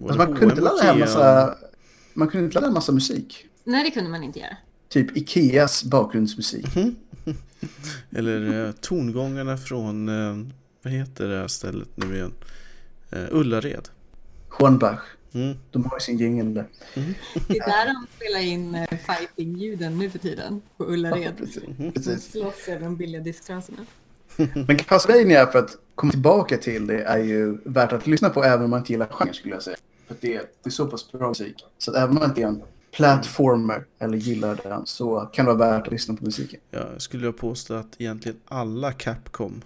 [0.03, 1.55] Alltså man kunde inte ladda hem massa,
[2.15, 3.47] man kunde inte ladda en massa musik.
[3.65, 4.57] Nej, det kunde man inte göra.
[4.89, 6.77] Typ Ikeas bakgrundsmusik.
[6.77, 6.97] Mm.
[8.11, 10.47] Eller eh, tongångarna från, eh,
[10.83, 12.33] vad heter det här stället nu igen?
[13.11, 13.89] Eh, Ullared.
[14.49, 15.01] Hornbach.
[15.35, 15.57] Mm.
[15.71, 16.67] De har ju sin jingel där.
[16.95, 17.15] Mm.
[17.49, 20.63] Det är där de spelar in uh, fighting-ljuden nu för tiden.
[20.77, 21.23] På Ullared.
[21.23, 21.63] Ja, precis.
[21.79, 21.93] Mm.
[21.95, 23.87] De slåss över de billiga disktrasorna.
[24.67, 28.65] Men Castlevania, för att komma tillbaka till det, är ju värt att lyssna på även
[28.65, 29.77] om man inte gillar genren skulle jag säga.
[30.07, 31.65] För det, det är så pass bra musik.
[31.79, 32.63] Så att även om man inte är en
[32.93, 36.61] platformer eller gillar den så kan det vara värt att lyssna på musiken.
[36.71, 39.63] Ja, jag skulle jag påstå att egentligen alla Capcom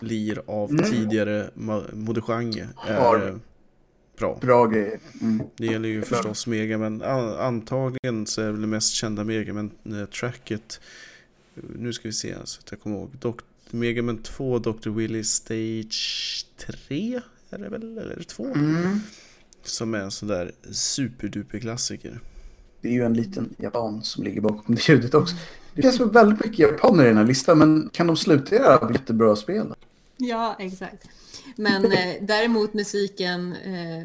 [0.00, 0.90] lir av mm.
[0.90, 1.50] tidigare
[1.92, 3.38] modegenre är
[4.16, 4.38] bra.
[4.40, 4.98] Bra grejer.
[5.20, 5.42] Mm.
[5.56, 9.70] Det gäller ju förstås Mega, men antagligen så är det mest kända Mega, men
[10.20, 10.80] tracket
[11.78, 13.10] nu ska vi se så att jag kommer ihåg.
[13.20, 13.40] Dok
[13.70, 14.90] Mega Man 2, Dr.
[14.90, 18.44] Willy Stage 3 är det väl, eller 2?
[18.44, 19.00] Mm.
[19.62, 22.20] Som är en sån där superduper klassiker.
[22.80, 25.36] Det är ju en liten japan som ligger bakom det ljudet också.
[25.74, 29.36] Det finns väldigt mycket japaner i den här listan, men kan de sluta göra jättebra
[29.36, 29.74] spel?
[30.16, 31.08] Ja, exakt.
[31.56, 34.04] Men eh, däremot musiken, eh,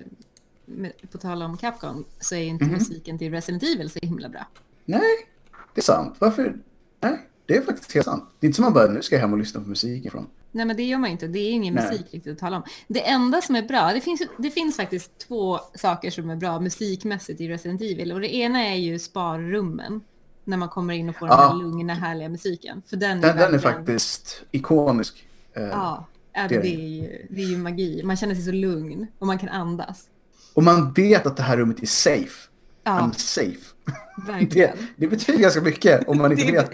[0.65, 2.77] med, på tal om Capcom, så är inte mm.
[2.77, 4.47] musiken till Resident Evil så himla bra.
[4.85, 5.27] Nej,
[5.73, 6.15] det är sant.
[6.19, 6.57] Varför?
[6.99, 8.29] Nej, det är faktiskt helt sant.
[8.39, 10.27] Det är inte som man bara, nu ska jag hem och lyssna på musiken från.
[10.51, 11.27] Nej, men det gör man inte.
[11.27, 11.91] Det är ingen Nej.
[11.91, 12.63] musik riktigt att tala om.
[12.87, 16.59] Det enda som är bra, det finns, det finns faktiskt två saker som är bra
[16.59, 18.11] musikmässigt i Resident Evil.
[18.11, 20.01] Och det ena är ju sparrummen
[20.43, 21.47] när man kommer in och får den Ja.
[21.47, 22.81] här lugna, härliga musiken.
[22.87, 25.25] För den är, Den, den är faktiskt ikonisk.
[25.55, 28.01] Eh, Ja, ja det är ju, det är ju magi.
[28.03, 30.07] Man känner sig så lugn och man kan andas.
[30.53, 32.49] Och man vet att det här rummet är safe.
[32.83, 33.57] Ja, I'm safe.
[34.25, 34.77] Det, verkligen.
[34.95, 36.71] det betyder ganska mycket om man inte Det- vet.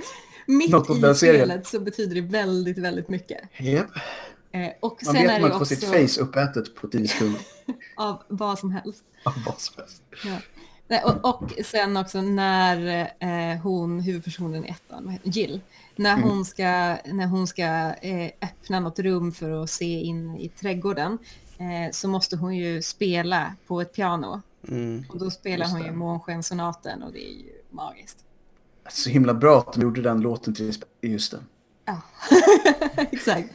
[0.50, 1.46] Mitt något om i den serien.
[1.48, 3.42] spelet så betyder det väldigt, väldigt mycket.
[3.60, 3.86] Yep.
[4.52, 5.84] Eh, och Man sen vet att man får också sitt
[6.16, 7.42] face uppätet på 10 sekunder.
[7.98, 9.04] av vad som helst.
[9.24, 10.02] Av vad som helst.
[10.26, 10.38] Ja.
[10.88, 15.62] Nej, och, och sen också när eh, hon, huvudpersonen i ettan, Jill,
[15.98, 16.30] när Mm.
[16.30, 16.64] hon ska,
[17.06, 17.64] när hon ska
[18.02, 21.18] eh, öppna något rum för att se in i trädgården
[21.58, 24.42] eh, så måste hon ju spela på ett piano.
[24.68, 25.06] Mm.
[25.10, 28.18] Och då spelar hon ju Månskenssonaten och det är ju magiskt.
[28.90, 31.44] Så himla bra att de gjorde den låten till just den.
[31.86, 32.02] Ja,
[33.12, 33.50] exakt.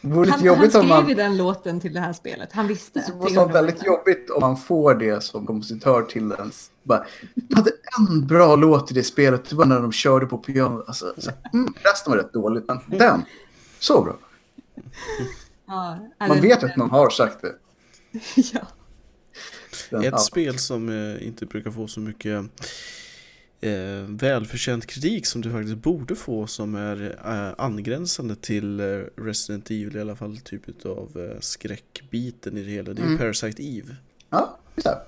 [0.00, 1.06] Vore Han, han skrev man...
[1.06, 2.52] den låten till det här spelet.
[2.52, 3.04] Han visste.
[3.06, 3.52] Det måste vara 100%.
[3.52, 6.52] väldigt jobbigt om man får det som kompositör till den.
[6.88, 7.06] Bara,
[7.48, 10.84] "Jag hade en bra låt i det spelet, det var när de körde på piano.
[10.86, 13.22] Alltså, så, mm, resten var rätt dåligt, men den,
[13.78, 14.18] så bra.
[15.66, 17.54] Ja, Man vet att någon har sagt det.
[18.52, 18.60] ja.
[19.90, 20.18] Den, Ett ja.
[20.18, 22.44] spel som eh, inte brukar få så mycket
[23.60, 23.70] eh,
[24.08, 28.84] välförtjänt kritik som du faktiskt borde få som är eh, angränsande till eh,
[29.16, 32.92] Resident Evil i alla fall typ av eh, skräckbiten i det hela.
[32.92, 33.18] Det är ju Mm.
[33.18, 33.96] Parasite Eve.
[34.30, 34.98] Ja, just det.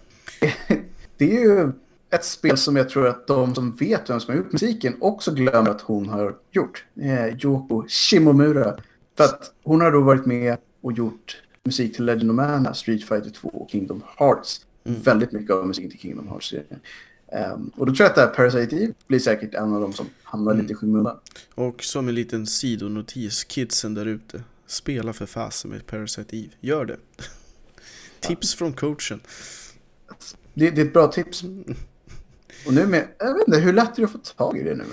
[1.21, 1.73] Det är ju
[2.11, 5.35] ett spel som jag tror att de som vet vem som har gjort musiken också
[5.35, 6.85] glömmer att hon har gjort.
[7.01, 8.77] Eh, Yoko Shimomura.
[9.17, 13.05] För att hon har då varit med och gjort musik till Legend of Mana, Street
[13.05, 14.67] Fighter 2 och Kingdom Hearts.
[14.85, 15.01] Mm.
[15.03, 16.81] Väldigt mycket av musiken till Kingdom Hearts-serien.
[17.33, 19.93] Ehm, och då tror jag att det här Parasite Eve blir säkert en av de
[19.93, 20.63] som hamnar Mm.
[20.63, 21.17] lite i skymundan.
[21.55, 24.43] Och som en liten sidonotis, kidsen där ute.
[24.67, 26.51] Spela för fasen med Parasite Eve.
[26.61, 26.97] Gör det.
[28.21, 29.21] Tips från coachen.
[30.61, 31.45] Det, det är ett bra tips.
[32.67, 34.75] Och nu med, jag vet inte, hur lätt är det att få tag i det
[34.75, 34.85] nu?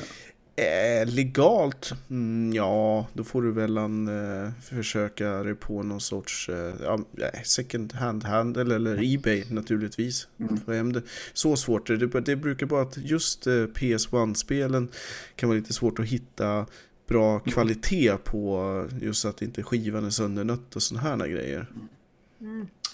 [0.63, 1.93] Eh, legalt?
[2.09, 6.99] Mm, ja, då får du väl en, eh, försöka dig på någon sorts eh, ja,
[7.43, 10.28] second hand handel eller Ebay naturligtvis.
[10.68, 11.01] Mm.
[11.34, 12.22] Så svårt är det.
[12.22, 14.88] Det brukar bara att just eh, PS1-spelen
[15.36, 16.65] kan vara lite svårt att hitta
[17.07, 21.68] bra kvalitet på just att inte skivan är söndernött och sådana här grejer.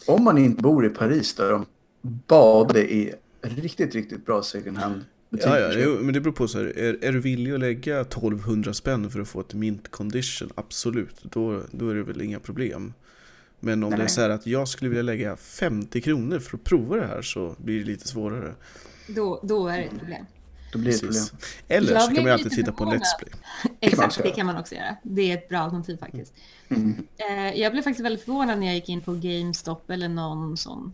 [0.08, 1.66] Om man inte bor i Paris där de
[2.04, 5.06] badade i riktigt, riktigt bra second hand.
[5.30, 6.78] Ja, ja, jo, men det beror på så här.
[6.78, 10.50] Är, är du villig att lägga 1200 spänn för att få ett mint condition?
[10.56, 12.94] Absolut, då, då är det väl inga problem.
[13.60, 14.10] Men om det är Nej.
[14.10, 17.56] så här att jag skulle vilja lägga 50 kronor för att prova det här så
[17.58, 18.54] blir det lite svårare.
[19.08, 20.26] Då, då är det ett problem.
[20.74, 21.24] Då blir det problem.
[21.68, 22.90] Eller Jag så kan man ju alltid titta på en.
[22.90, 23.32] Let's Play.
[23.80, 24.96] Exakt, det kan man också göra.
[25.04, 26.34] Det är ett bra alternativ faktiskt.
[26.70, 27.08] Mm.
[27.18, 30.94] Eh, jag blev faktiskt väldigt förvånad när jag gick in på GameStop eller någon sån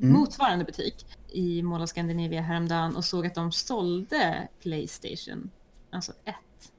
[0.00, 0.12] Mm.
[0.14, 5.50] motsvarande butik i Mall of Scandinavia häromdagen och såg att de sålde Playstation,
[5.90, 6.72] alltså ett.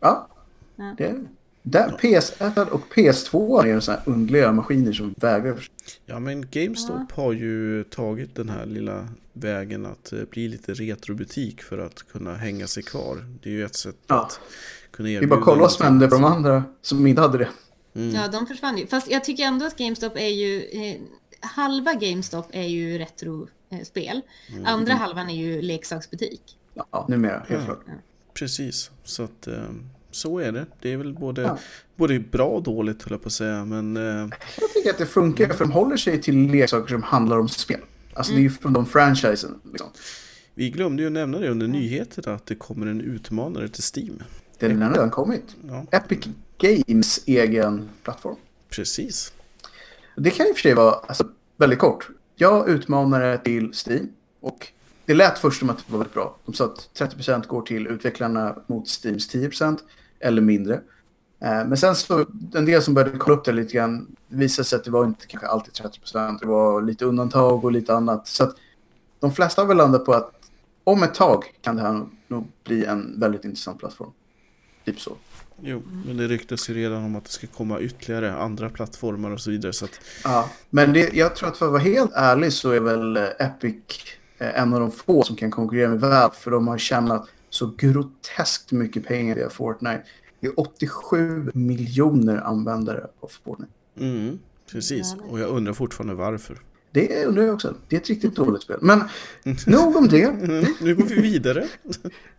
[0.00, 0.28] Ja,
[0.76, 0.94] Ja.
[0.98, 1.24] det är
[1.66, 5.68] där PS1 och PS2 är sådana här underliga maskiner som vägrar.
[6.06, 11.62] Ja men GameStop har ju tagit den här lilla vägen att eh, bli lite retrobutik
[11.62, 13.24] för att kunna hänga sig kvar.
[13.42, 14.22] Det är ju ett sätt Ja.
[14.22, 14.40] att
[14.90, 17.48] kunna Vi erbjuda bara kolla vad som hände på de andra som inte hade det.
[17.94, 18.14] Mm.
[18.14, 18.86] Ja, de försvann ju.
[18.86, 20.60] Fast jag tycker ändå att GameStop är ju...
[20.62, 20.96] Eh,
[21.40, 24.20] halva GameStop är ju retrospel.
[24.52, 24.66] Mm.
[24.66, 26.42] Andra halvan är ju leksaksbutik.
[26.74, 27.64] Ja, numera, helt Ja.
[27.64, 27.84] klart.
[28.34, 29.62] Precis, så att eh,
[30.14, 30.66] så är det.
[30.80, 31.58] Det är väl både, Ja.
[31.96, 33.64] både bra och dåligt höll jag på att säga.
[33.64, 34.28] Men eh,
[34.60, 37.80] Jag tycker att det funkar för de håller sig till leksaker som handlar om spel.
[38.14, 39.60] Alltså det är ju från de franchisen.
[39.72, 39.88] Liksom.
[40.54, 44.22] vi glömde ju nämna det under nyheterna att det kommer en utmanare till Steam.
[44.58, 45.56] Den har redan kommit.
[45.68, 46.26] Ja, Epic
[46.58, 48.36] Games egen plattform.
[48.70, 49.32] precis.
[50.16, 52.08] Det kan i och för sig vara alltså, väldigt kort.
[52.36, 54.08] Jag utmanade till Steam
[54.40, 54.68] och
[55.06, 56.36] det lät först som att det var väldigt bra.
[56.46, 59.78] De sa att 30% går till utvecklarna mot Steams 10%
[60.24, 60.74] eller mindre.
[61.40, 64.76] Eh, Men sen så, en del som började kolla upp det lite grann visade sig
[64.76, 66.38] att det var inte kanske alltid 30%.
[66.40, 68.26] Det var lite undantag och lite annat.
[68.28, 68.56] Så att
[69.20, 70.30] de flesta har väl landat på att
[70.84, 74.10] om ett tag kan det här nog, bli en väldigt intressant plattform.
[74.84, 75.16] Typ så.
[75.62, 79.40] Jo, men det ryktas ju redan om att det ska komma ytterligare andra plattformar och
[79.40, 79.72] så vidare.
[79.72, 82.80] Så att, Ja, men det, jag tror att för att vara helt ärlig så är
[82.80, 83.74] väl Epic
[84.38, 87.74] eh, en av de få som kan konkurrera med Valve för de har tjänat så
[87.78, 90.02] groteskt mycket pengar via Fortnite.
[90.40, 93.72] Det är 87 miljoner användare på Fortnite.
[94.00, 94.38] mm,
[94.72, 96.58] precis, och jag undrar fortfarande varför.
[96.90, 97.74] Det undrar jag också.
[97.88, 98.78] Det är ett riktigt dåligt spel.
[98.82, 99.02] Men
[99.66, 100.22] nog om det.
[100.24, 101.66] Mm, nu går vi vidare.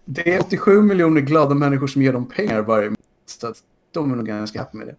[0.06, 2.98] Det är 87 miljoner glada människor som ger dem pengar varje månad.
[3.26, 3.58] Så att
[3.92, 4.96] de är nog ganska happy med det.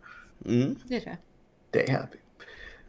[0.52, 1.16] Mm, Det tror jag.
[1.70, 2.18] Det är happy.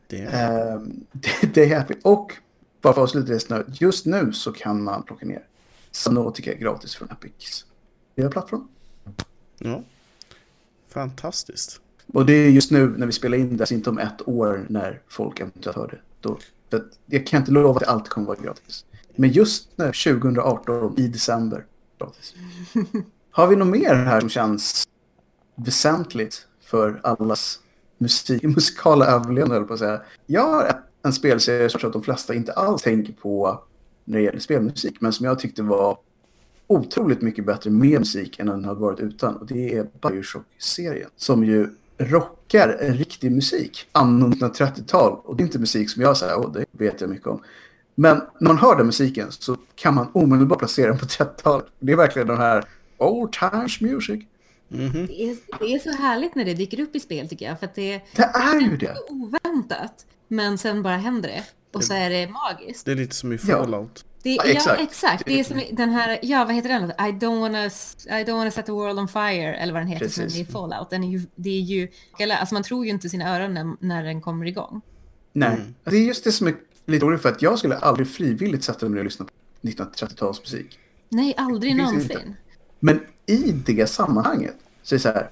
[0.07, 0.75] det är...
[0.75, 1.93] Ehm, det, det är happy.
[2.03, 2.33] Och
[2.81, 3.81] bara för att avsluta det snabbt.
[3.81, 5.43] Just nu så kan man plocka ner
[5.97, 7.65] Subnautica gratis från Epics
[8.15, 8.67] nya plattform.
[9.59, 9.83] Ja,
[10.89, 11.81] fantastiskt.
[12.13, 14.65] Och det är just nu när vi spelar in det, alltså inte om ett år
[14.69, 15.99] när folk eventuellt hör det.
[16.21, 16.37] Då,
[17.05, 18.85] jag kan inte lova att alltid kommer vara gratis.
[19.15, 21.65] Men just nu, 2018, i december,
[21.99, 22.33] gratis.
[23.31, 24.87] Har vi något mer här som känns
[25.55, 27.59] väsentligt för allas
[27.97, 30.01] musik, musikala överlevnad, på att säga.
[30.25, 33.63] Jag har en spelserie som jag tror att de flesta inte alls tänker på
[34.07, 35.97] när det gäller spelmusik, men som jag tyckte var
[36.67, 39.35] otroligt mycket bättre med musik än den hade varit utan.
[39.35, 43.87] Och det är Bioshock-serien, som ju rockar riktig musik.
[43.91, 45.19] Anno 1930-tal.
[45.23, 47.41] Och det är inte musik som jag säger, och det vet jag mycket om.
[47.95, 51.65] Men när man hör den musiken så kan man omedelbart placera den på 30-talet.
[51.79, 52.65] Det är verkligen den här
[52.97, 54.23] old times music.
[54.71, 55.07] Mm -hmm.
[55.07, 57.59] det, är, det, är, så härligt när det dyker upp i spel tycker jag.
[57.59, 58.95] För att det, det är ju det.
[59.09, 60.05] oväntat.
[60.27, 61.43] Men sen bara händer det.
[61.73, 62.85] Och så är det magiskt.
[62.85, 63.91] Det är lite som i Fallout.
[63.95, 64.17] Ja.
[64.23, 64.81] Det, ja, exakt.
[64.81, 65.25] exakt.
[65.25, 66.89] Det är som den här, ja vad heter den?
[66.89, 70.05] I don't wanna, I don't wanna set the world on fire, eller vad den heter
[70.05, 70.33] Precis.
[70.33, 70.89] som är i Fallout.
[70.89, 71.87] Den är ju, det är ju,
[72.19, 74.81] alltså man tror ju inte sina öron när, när den kommer igång.
[75.33, 75.75] Nej, mm.
[75.83, 76.55] det är just det som är
[76.85, 79.31] lite roligt för att jag skulle aldrig frivilligt sätta mig och lyssna på
[79.67, 80.77] 1930-talsmusik.
[81.09, 82.01] Nej, aldrig någonsin.
[82.01, 82.33] Inte.
[82.79, 85.29] Men i det sammanhanget så är det så här,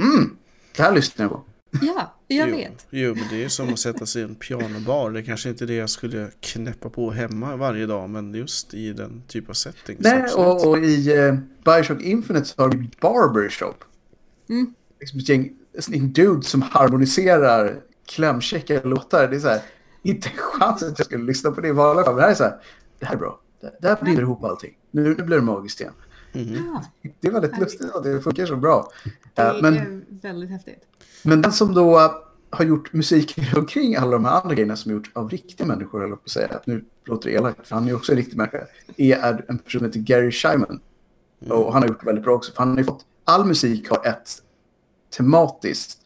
[0.00, 0.36] mm,
[0.76, 1.42] det här lyssnar jag på.
[1.82, 2.86] Ja, jag jo, vet.
[2.90, 5.10] Jo, men det är som att sätta sig i en pianobar.
[5.10, 8.92] Det är kanske inte det jag skulle knäppa på hemma varje dag, men just i
[8.92, 9.96] den typ av setting.
[10.00, 13.84] Nej, och, och, i uh, Bioshock Infinite så har vi Barbershop.
[14.48, 14.74] Mm.
[15.00, 15.52] Liksom ett gäng,
[15.92, 19.28] en dude som harmoniserar klämkäcka låtar.
[19.28, 19.60] Det är så här,
[20.02, 22.14] inte en chans att jag skulle lyssna på det i vanliga fall.
[22.14, 22.60] Men det här är så här,
[22.98, 23.40] det här är bra.
[23.80, 24.76] Det, här binder ihop allting.
[24.90, 25.92] Nu, nu blir det magiskt igen.
[26.32, 26.78] Mm.
[27.20, 28.92] Det är väldigt lustigt att det funkar så bra.
[29.34, 30.86] Det är men, väldigt häftigt.
[31.24, 31.98] Men den som då
[32.50, 36.04] har gjort musik omkring alla de här andra grejerna som är gjort av riktiga människor,
[36.04, 38.66] eller på att säga, nu låter det elakt, för han är också en riktig människa,
[38.96, 40.80] är en person som heter Gary Scheiman.
[41.40, 41.58] Mm.
[41.58, 43.90] Och han har gjort det väldigt bra också, för han har ju fått, all musik
[43.90, 44.42] har ett
[45.16, 45.98] tematiskt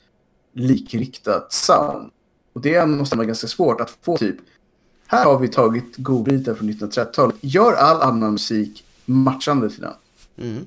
[0.52, 2.10] likriktat sound.
[2.52, 4.36] Och det måste vara ganska svårt att få typ,
[5.06, 9.94] här har vi tagit godbitar från 1930-talet, gör all annan musik matchande till den.
[10.36, 10.66] Mm.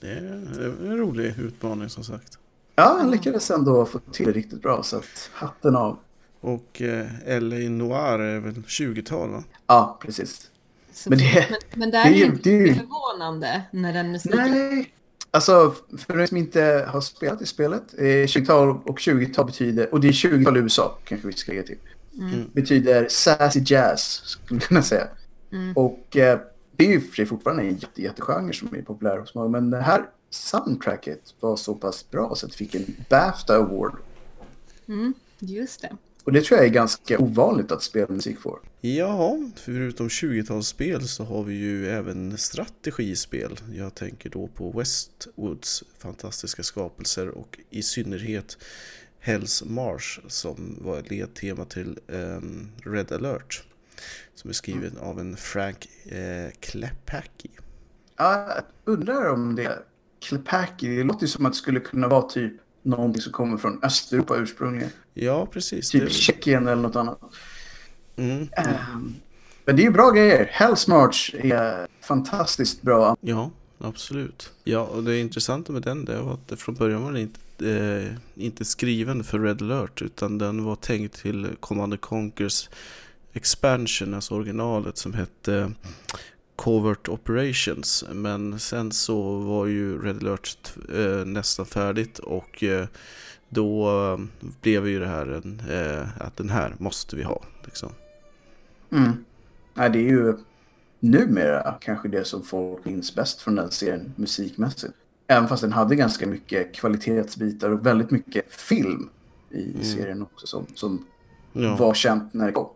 [0.00, 2.38] Det är en rolig utmaning som sagt.
[2.76, 5.98] Ja, han lyckades ändå få till det riktigt bra, så att hatten av.
[6.40, 7.06] Och eh,
[7.40, 9.44] LA Noir är väl 20-tal va?
[9.66, 10.50] Ja, precis.
[10.92, 14.38] Så, men, det, men, men det är ju inte det, förvånande när den musiken...
[14.38, 14.92] Nej,
[15.30, 20.00] alltså för er som inte har spelat i spelet, eh, 20-tal och 20-tal betyder, och
[20.00, 21.78] det är 20-tal i USA kanske vi ska lägga till,
[22.18, 22.50] mm.
[22.52, 25.08] betyder sassy jazz, skulle man kunna säga.
[25.52, 25.72] Mm.
[25.76, 26.38] Och eh,
[26.76, 29.70] det är ju för sig fortfarande en jätte, jättegenre som är populär hos många, men
[29.70, 30.04] det här
[30.36, 33.96] soundtracket var så pass bra så att det fick en Bafta Award.
[34.88, 35.96] Mm, just det.
[36.24, 38.58] Och det tror jag är ganska ovanligt att spelmusik får.
[38.80, 43.60] Ja, förutom 20-talsspel så har vi ju även strategispel.
[43.74, 48.58] Jag tänker då på Westwoods fantastiska skapelser och i synnerhet
[49.18, 53.64] Hells Marsh som var ledtema till um, Red alert.
[54.34, 55.02] Som är skriven mm.
[55.02, 57.50] av en Frank eh, Klepacki.
[58.16, 59.78] Ja, jag undrar om det
[60.20, 62.52] Klepacki, det låter ju som att det skulle kunna vara typ
[62.82, 64.90] någonting som kommer från Östeuropa ursprungligen.
[65.14, 65.90] Ja, precis.
[65.90, 67.20] Typ Tjeckien eller något annat.
[68.16, 68.40] Mm.
[68.40, 69.14] Um,
[69.64, 70.50] men det är ju bra grejer.
[70.54, 73.16] Hell's March är fantastiskt bra.
[73.20, 74.52] Ja, absolut.
[74.64, 78.44] Ja, och det intressanta med den det var att från början var den inte, eh,
[78.44, 82.68] inte skriven för Red alert utan den var tänkt till Commander Conquers
[83.32, 85.72] expansion, alltså originalet som hette
[86.56, 88.04] Covert Operations.
[88.12, 92.86] Men sen så var ju Red alert eh, nästan färdigt och eh,
[93.48, 97.42] då eh, blev ju det här en, eh, att den här måste vi ha.
[97.64, 97.92] Liksom.
[98.92, 99.24] Mm.
[99.74, 100.36] Ja, det är ju
[101.00, 104.94] numera kanske det som folk minns bäst från den serien musikmässigt.
[105.26, 109.08] Även fast den hade ganska mycket kvalitetsbitar och väldigt mycket film
[109.50, 109.84] i mm.
[109.84, 111.06] serien också som, som
[111.52, 111.76] ja.
[111.76, 112.68] var känt när det kom.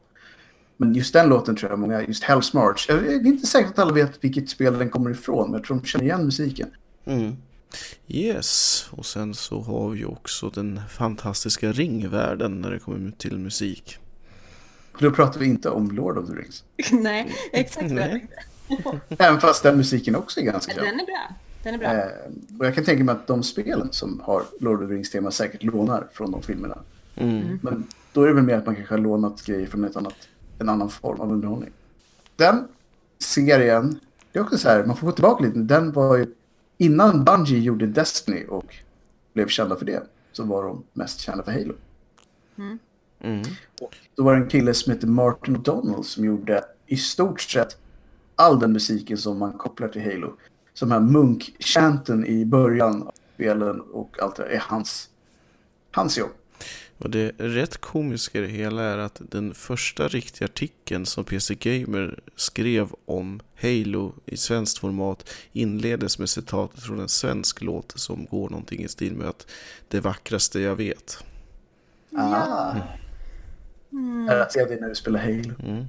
[0.81, 3.79] Men just den låten tror jag många, just Hell's March, jag är inte säker att
[3.79, 6.71] alla vet vilket spel den kommer ifrån, men jag tror de känner igen musiken.
[7.05, 7.37] Mm.
[8.09, 13.99] Yes, och sen så har vi också den fantastiska ringvärlden när det kommer till musik.
[14.99, 16.65] Då pratar vi inte om Lord of the Rings.
[16.93, 18.29] Nej, exakt Nej.
[19.09, 20.85] Även fast den musiken också är ganska bra.
[20.85, 21.37] Den är bra.
[21.63, 21.89] Den är bra.
[21.89, 25.31] Eh, och jag kan tänka mig att de spelen som har Lord of the Rings-tema
[25.31, 26.79] säkert lånar från de filmerna.
[27.17, 27.59] Mm.
[27.63, 30.15] Men då är det väl mer att man kanske har lånat grejer från ett annat
[30.61, 31.71] en annan form av underhållning.
[32.37, 32.69] Den
[33.19, 34.01] serien,
[34.33, 36.35] det är också så här, man får gå tillbaka lite, den var ju
[36.79, 38.77] innan Bungie gjorde Destiny och
[39.33, 40.03] blev kända för det,
[40.33, 41.75] så var de mest kända för Halo.
[42.59, 42.79] Mm.
[43.23, 43.43] Mm.
[44.15, 47.77] då var det en kille som hette Martin O'Donnell som gjorde i stort sett
[48.37, 50.37] all den musiken som man kopplar till Halo.
[50.75, 55.09] Som här munk-chanten i början av spelen och allt det där är hans,
[55.91, 56.31] hans jobb.
[57.01, 61.55] Och det rätt komiska i det hela är att den första riktiga artikeln som PC
[61.55, 68.27] Gamer skrev om Halo i svenskt format inleddes med citatet från en svensk låt som
[68.27, 69.47] går någonting i stil med att
[69.89, 71.25] det vackraste jag vet.
[72.17, 72.75] Ah.
[73.93, 74.29] Mm.
[74.29, 75.55] Är att se dig när du spelar Halo.
[75.63, 75.87] Mm.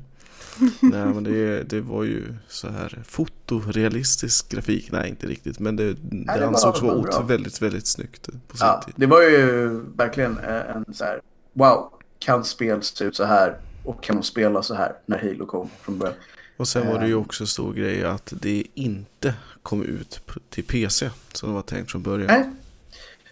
[0.81, 4.91] Nej men det, det var ju så här fotorealistisk grafik.
[4.91, 8.67] Nej inte riktigt men det, Nej, det, det ansågs vara väldigt väldigt snyggt på sin
[8.67, 8.93] ja, tid.
[8.97, 11.21] Det var ju verkligen en så här
[11.53, 15.45] wow kan spel se ut så här och kan de spela så här när Halo
[15.45, 16.15] kom från början.
[16.57, 17.19] Och sen var det ju ehm.
[17.19, 19.33] också stor grej att det inte
[19.63, 22.27] kom ut till PC som det var tänkt från början.
[22.27, 22.49] Nej,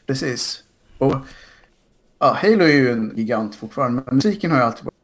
[0.05, 0.63] precis.
[0.97, 1.15] Och
[2.19, 4.95] ja, Halo är ju en gigant fortfarande, men musiken har ju alltid varit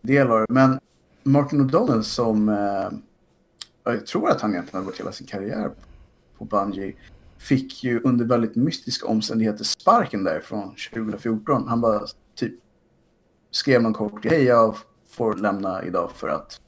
[0.00, 0.46] del av det.
[0.48, 0.80] Men
[1.22, 2.88] Martin O'Donnell som, eh,
[3.84, 5.70] jag tror att han egentligen har gått hela sin karriär
[6.38, 6.94] på Bungie,
[7.38, 11.68] fick ju under väldigt mystiska omständigheter sparken därifrån 2014.
[11.68, 12.00] Han bara
[12.34, 12.54] typ
[13.50, 14.76] skrev någon kort hej jag
[15.08, 16.60] får lämna idag för att,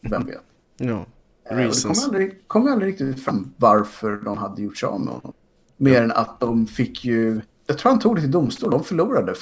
[0.00, 0.40] vem vet.
[0.76, 1.06] Ja,
[1.50, 5.14] eh, det kom aldrig, kom aldrig riktigt fram varför de hade gjort sig av med
[5.14, 5.32] honom.
[5.76, 9.34] Mer än att de fick ju, jag tror han tog det till domstol, de förlorade.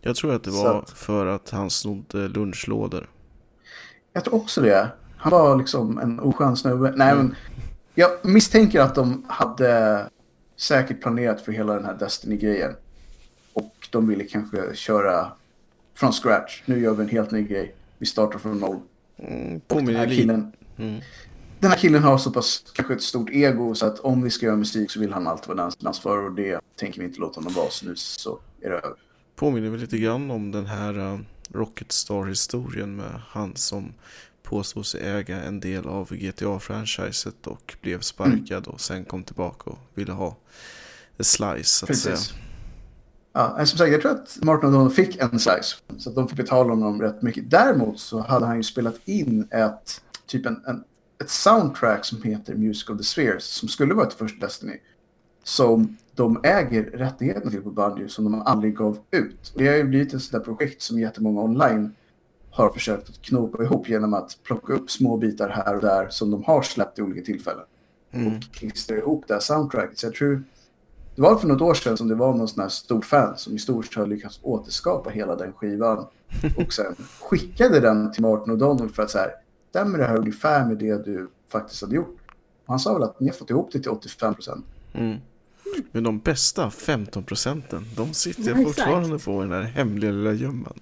[0.00, 3.08] Jag tror att det var att, för att han snodde lunchlådor.
[4.16, 4.88] Jag tror också det.
[5.16, 6.92] Han var liksom en oskön snubbe.
[6.96, 7.26] Nej, mm.
[7.26, 7.36] men
[7.94, 10.04] jag misstänker att de hade
[10.56, 12.72] säkert planerat för hela den här Destiny-grejen.
[13.52, 15.32] Och de ville kanske köra
[15.94, 16.62] från scratch.
[16.66, 17.74] Nu gör vi en helt ny grej.
[17.98, 18.78] Vi startar från noll.
[19.18, 21.00] Mm, den, här killen, mm.
[21.58, 24.46] den här killen har så pass kanske ett stort ego så att om vi ska
[24.46, 27.40] göra musik så vill han alltid vara den för och det tänker vi inte låta
[27.40, 27.70] honom vara.
[27.70, 28.96] Så nu så är det över.
[29.34, 33.92] Påminner väl lite grann om den här uh, Rocket Star-historien med han som
[34.42, 38.74] påstod sig äga en del av GTA-franchiset och blev sparkad mm.
[38.74, 40.36] och sen kom tillbaka och ville ha
[41.18, 42.16] a slice så att säga.
[43.32, 45.76] Ja, som sagt, jag tror att Martin O'Donnell fick en slice.
[45.98, 47.50] Så de fick betala honom rätt mycket.
[47.50, 50.84] Däremot så hade han ju spelat in ett, typ en, en,
[51.20, 53.44] ett soundtrack som heter Music of the Spheres.
[53.44, 54.80] Som skulle vara ett första Destiny.
[55.44, 59.52] Som de äger rättigheterna till på Bungie som de aldrig gav ut.
[59.56, 61.94] Det har ju blivit ett sådant projekt som jättemånga online
[62.50, 66.30] har försökt att knopa ihop genom att plocka upp små bitar här och där som
[66.30, 67.64] de har släppt i olika tillfällen.
[68.10, 68.36] Mm.
[68.36, 69.98] Och klistra ihop det här soundtracket.
[69.98, 70.44] Så jag tror
[71.14, 73.54] det var för något år sedan som det var någon sån här stor fan som
[73.54, 76.06] i stort sett har lyckats återskapa hela den skivan.
[76.56, 79.30] Och sen skickade den till Martin O'Donnell för att så här,
[79.70, 82.18] stämmer det här ungefär med det du faktiskt hade gjort?
[82.66, 84.64] Och han sa väl att ni har fått ihop det till 85 procent.
[84.92, 85.18] Mm.
[85.92, 90.32] Men de bästa 15 procenten, de sitter jag fortfarande på i den här hemliga lilla
[90.32, 90.78] gömman.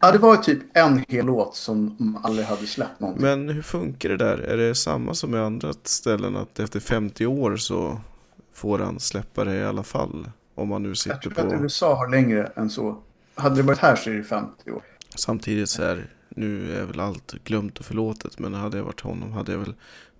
[0.00, 3.26] Ja, det var typ en hel låt som aldrig hade släppt någonting.
[3.26, 4.38] Men hur funkar det där?
[4.38, 8.00] Är det samma som i andra ställen att efter 50 år så
[8.52, 10.30] får han släppa det i alla fall?
[10.54, 11.54] Om man nu sitter jag tror på...
[11.54, 12.96] att USA har längre än så.
[13.34, 14.82] Hade det varit här så är det 50 år.
[15.14, 18.38] Samtidigt så är nu är väl allt glömt och förlåtet.
[18.38, 19.74] Men hade jag varit honom hade jag väl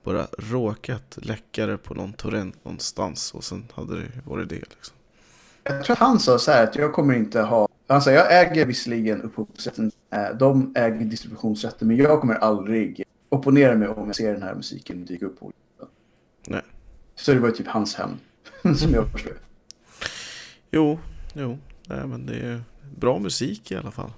[0.05, 3.35] bara råkat läcka det på någon torrent någonstans.
[3.35, 4.97] Och sen hade det varit det liksom.
[5.63, 8.41] Jag tror att han sa så här att jag kommer inte ha han sa, jag
[8.41, 14.17] äger visserligen upphovsrätten, eh, de äger distributionsrätten, men jag kommer aldrig opponera mig om jag
[14.17, 15.53] ser den här musiken dyka upp på
[16.47, 16.63] Nej.
[17.15, 18.11] Så det var typ hans hem,
[18.77, 19.33] som jag förstår.
[20.71, 20.99] Jo,
[21.33, 22.63] jo, nej men det är
[22.97, 24.11] bra musik i alla fall.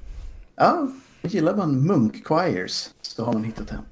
[0.56, 0.88] Ja,
[1.22, 3.84] gillar man Munk Choirs så har man hittat hem.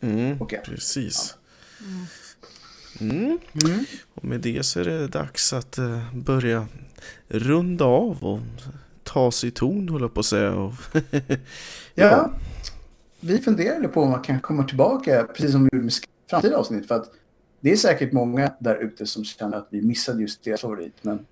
[0.00, 0.60] Mm, okay.
[0.64, 1.34] Precis.
[1.78, 1.84] Ja.
[3.00, 3.38] Mm.
[3.64, 3.84] Mm.
[4.14, 6.66] Och med det så är det dags att uh, börja
[7.28, 8.40] runda av och
[9.02, 10.52] ta sig ton, håller jag på att säga.
[11.94, 12.06] ja.
[12.06, 12.30] ja.
[13.20, 15.92] vi funderade på om man kan komma tillbaka, precis som vi gjorde med
[16.30, 16.88] framtida avsnitt.
[16.88, 17.12] För att
[17.60, 20.94] det är säkert många där ute som känner att vi missade just deras favorit.
[21.02, 21.26] Men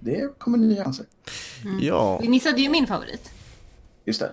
[0.00, 1.06] det kommer nya chanser.
[1.64, 1.78] Mm.
[1.80, 2.18] Ja.
[2.18, 3.30] Vi missade ju min favorit.
[4.04, 4.32] Just det.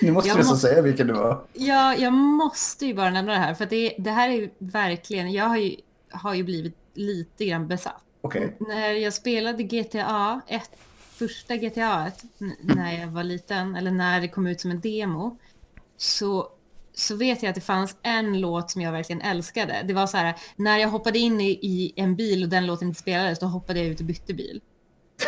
[0.00, 0.68] Nu måste du nästan måste...
[0.68, 1.44] säga vilken det var.
[1.52, 3.54] Ja, jag måste ju bara nämna det här.
[3.54, 5.76] För det, det här är verkligen, jag har ju,
[6.10, 8.48] har ju blivit lite grann besatt Okay.
[8.58, 10.70] När jag spelade GTA 1,
[11.12, 12.24] första GTA 1,
[12.60, 15.38] när jag var liten, eller när det kom ut som en demo,
[15.96, 16.48] så,
[16.94, 19.82] så vet jag att det fanns en låt som jag verkligen älskade.
[19.84, 22.88] Det var så här, när jag hoppade in i, i en bil och den låten
[22.88, 24.60] inte spelades, då hoppade jag ut och bytte bil.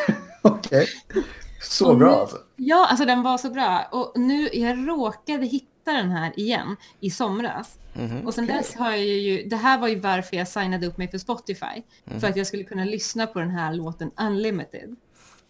[0.43, 0.87] Okej.
[1.09, 1.23] Okay.
[1.63, 2.37] Så bra alltså?
[2.57, 3.89] Ja, alltså den var så bra.
[3.91, 7.79] Och nu, jag råkade hitta den här igen i somras.
[7.95, 8.57] Mm, och sen okay.
[8.57, 11.83] dess har jag ju, det här var ju varför jag signade upp mig för Spotify.
[12.05, 12.21] Mm.
[12.21, 14.97] För att jag skulle kunna lyssna på den här låten Unlimited.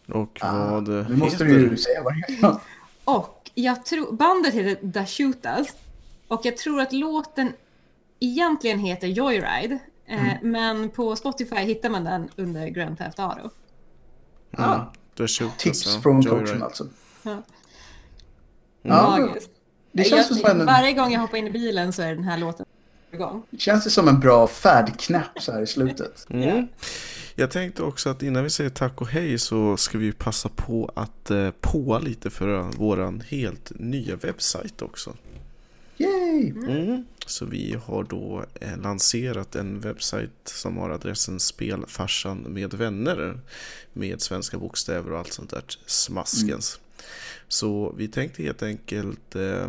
[0.07, 2.55] Och ah, vad Nu måste du ju säga vad det heter.
[3.03, 5.75] Och jag tror, bandet heter The Shootas.
[6.27, 7.53] Och jag tror att låten
[8.19, 9.79] egentligen heter Joyride.
[10.05, 10.51] Eh, mm.
[10.51, 13.49] Men på Spotify hittar man den under Grand Theft Auto.
[15.19, 15.27] Ah.
[15.41, 15.51] Mm.
[15.57, 16.87] Tips från coachen alltså.
[17.23, 17.43] Ja.
[18.81, 19.49] Magiskt.
[19.91, 20.65] Det känns jag, som en...
[20.65, 22.65] Varje gång jag hoppar in i bilen så är den här låten
[23.11, 23.43] igång.
[23.57, 26.25] Känns det som en bra färdknapp så här i slutet.
[26.33, 26.67] Mm.
[27.35, 30.91] Jag tänkte också att innan vi säger tack och hej så ska vi passa på
[30.95, 35.15] att eh, påa lite för våran helt nya webbsajt också.
[35.97, 36.49] Yay!
[36.49, 37.05] Mm.
[37.25, 43.39] Så vi har då eh, lanserat en webbsajt som har adressen Spelfarsan med vänner
[43.93, 46.75] med svenska bokstäver och allt sånt där smaskens.
[46.75, 47.07] Mm.
[47.47, 49.67] Så vi tänkte helt enkelt eh,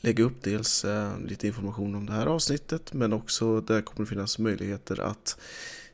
[0.00, 4.10] lägga upp dels eh, lite information om det här avsnittet men också där kommer det
[4.10, 5.38] finnas möjligheter att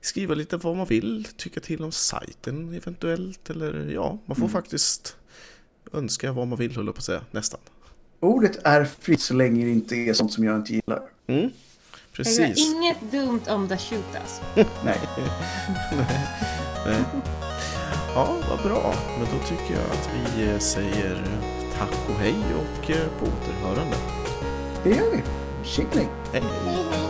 [0.00, 4.52] skriva lite vad man vill, tycka till om sajten eventuellt eller ja, man får mm.
[4.52, 5.16] faktiskt
[5.92, 7.60] önska vad man vill, håller på att säga, nästan.
[8.20, 11.02] Ordet är fritt så länge det inte är sånt som jag inte gillar.
[11.26, 11.50] Mm.
[12.12, 12.58] Precis.
[12.58, 14.40] inget dumt om the shootas.
[14.54, 14.66] Nej.
[14.84, 16.06] Nej.
[16.86, 17.04] Nej.
[18.14, 18.94] Ja, vad bra.
[19.18, 21.24] Men då tycker jag att vi eh, säger
[21.78, 23.96] tack och hej och eh, på återhörande.
[24.84, 25.22] Det gör vi.
[25.76, 26.08] Hej.
[26.32, 26.42] hej,
[26.90, 27.05] hej.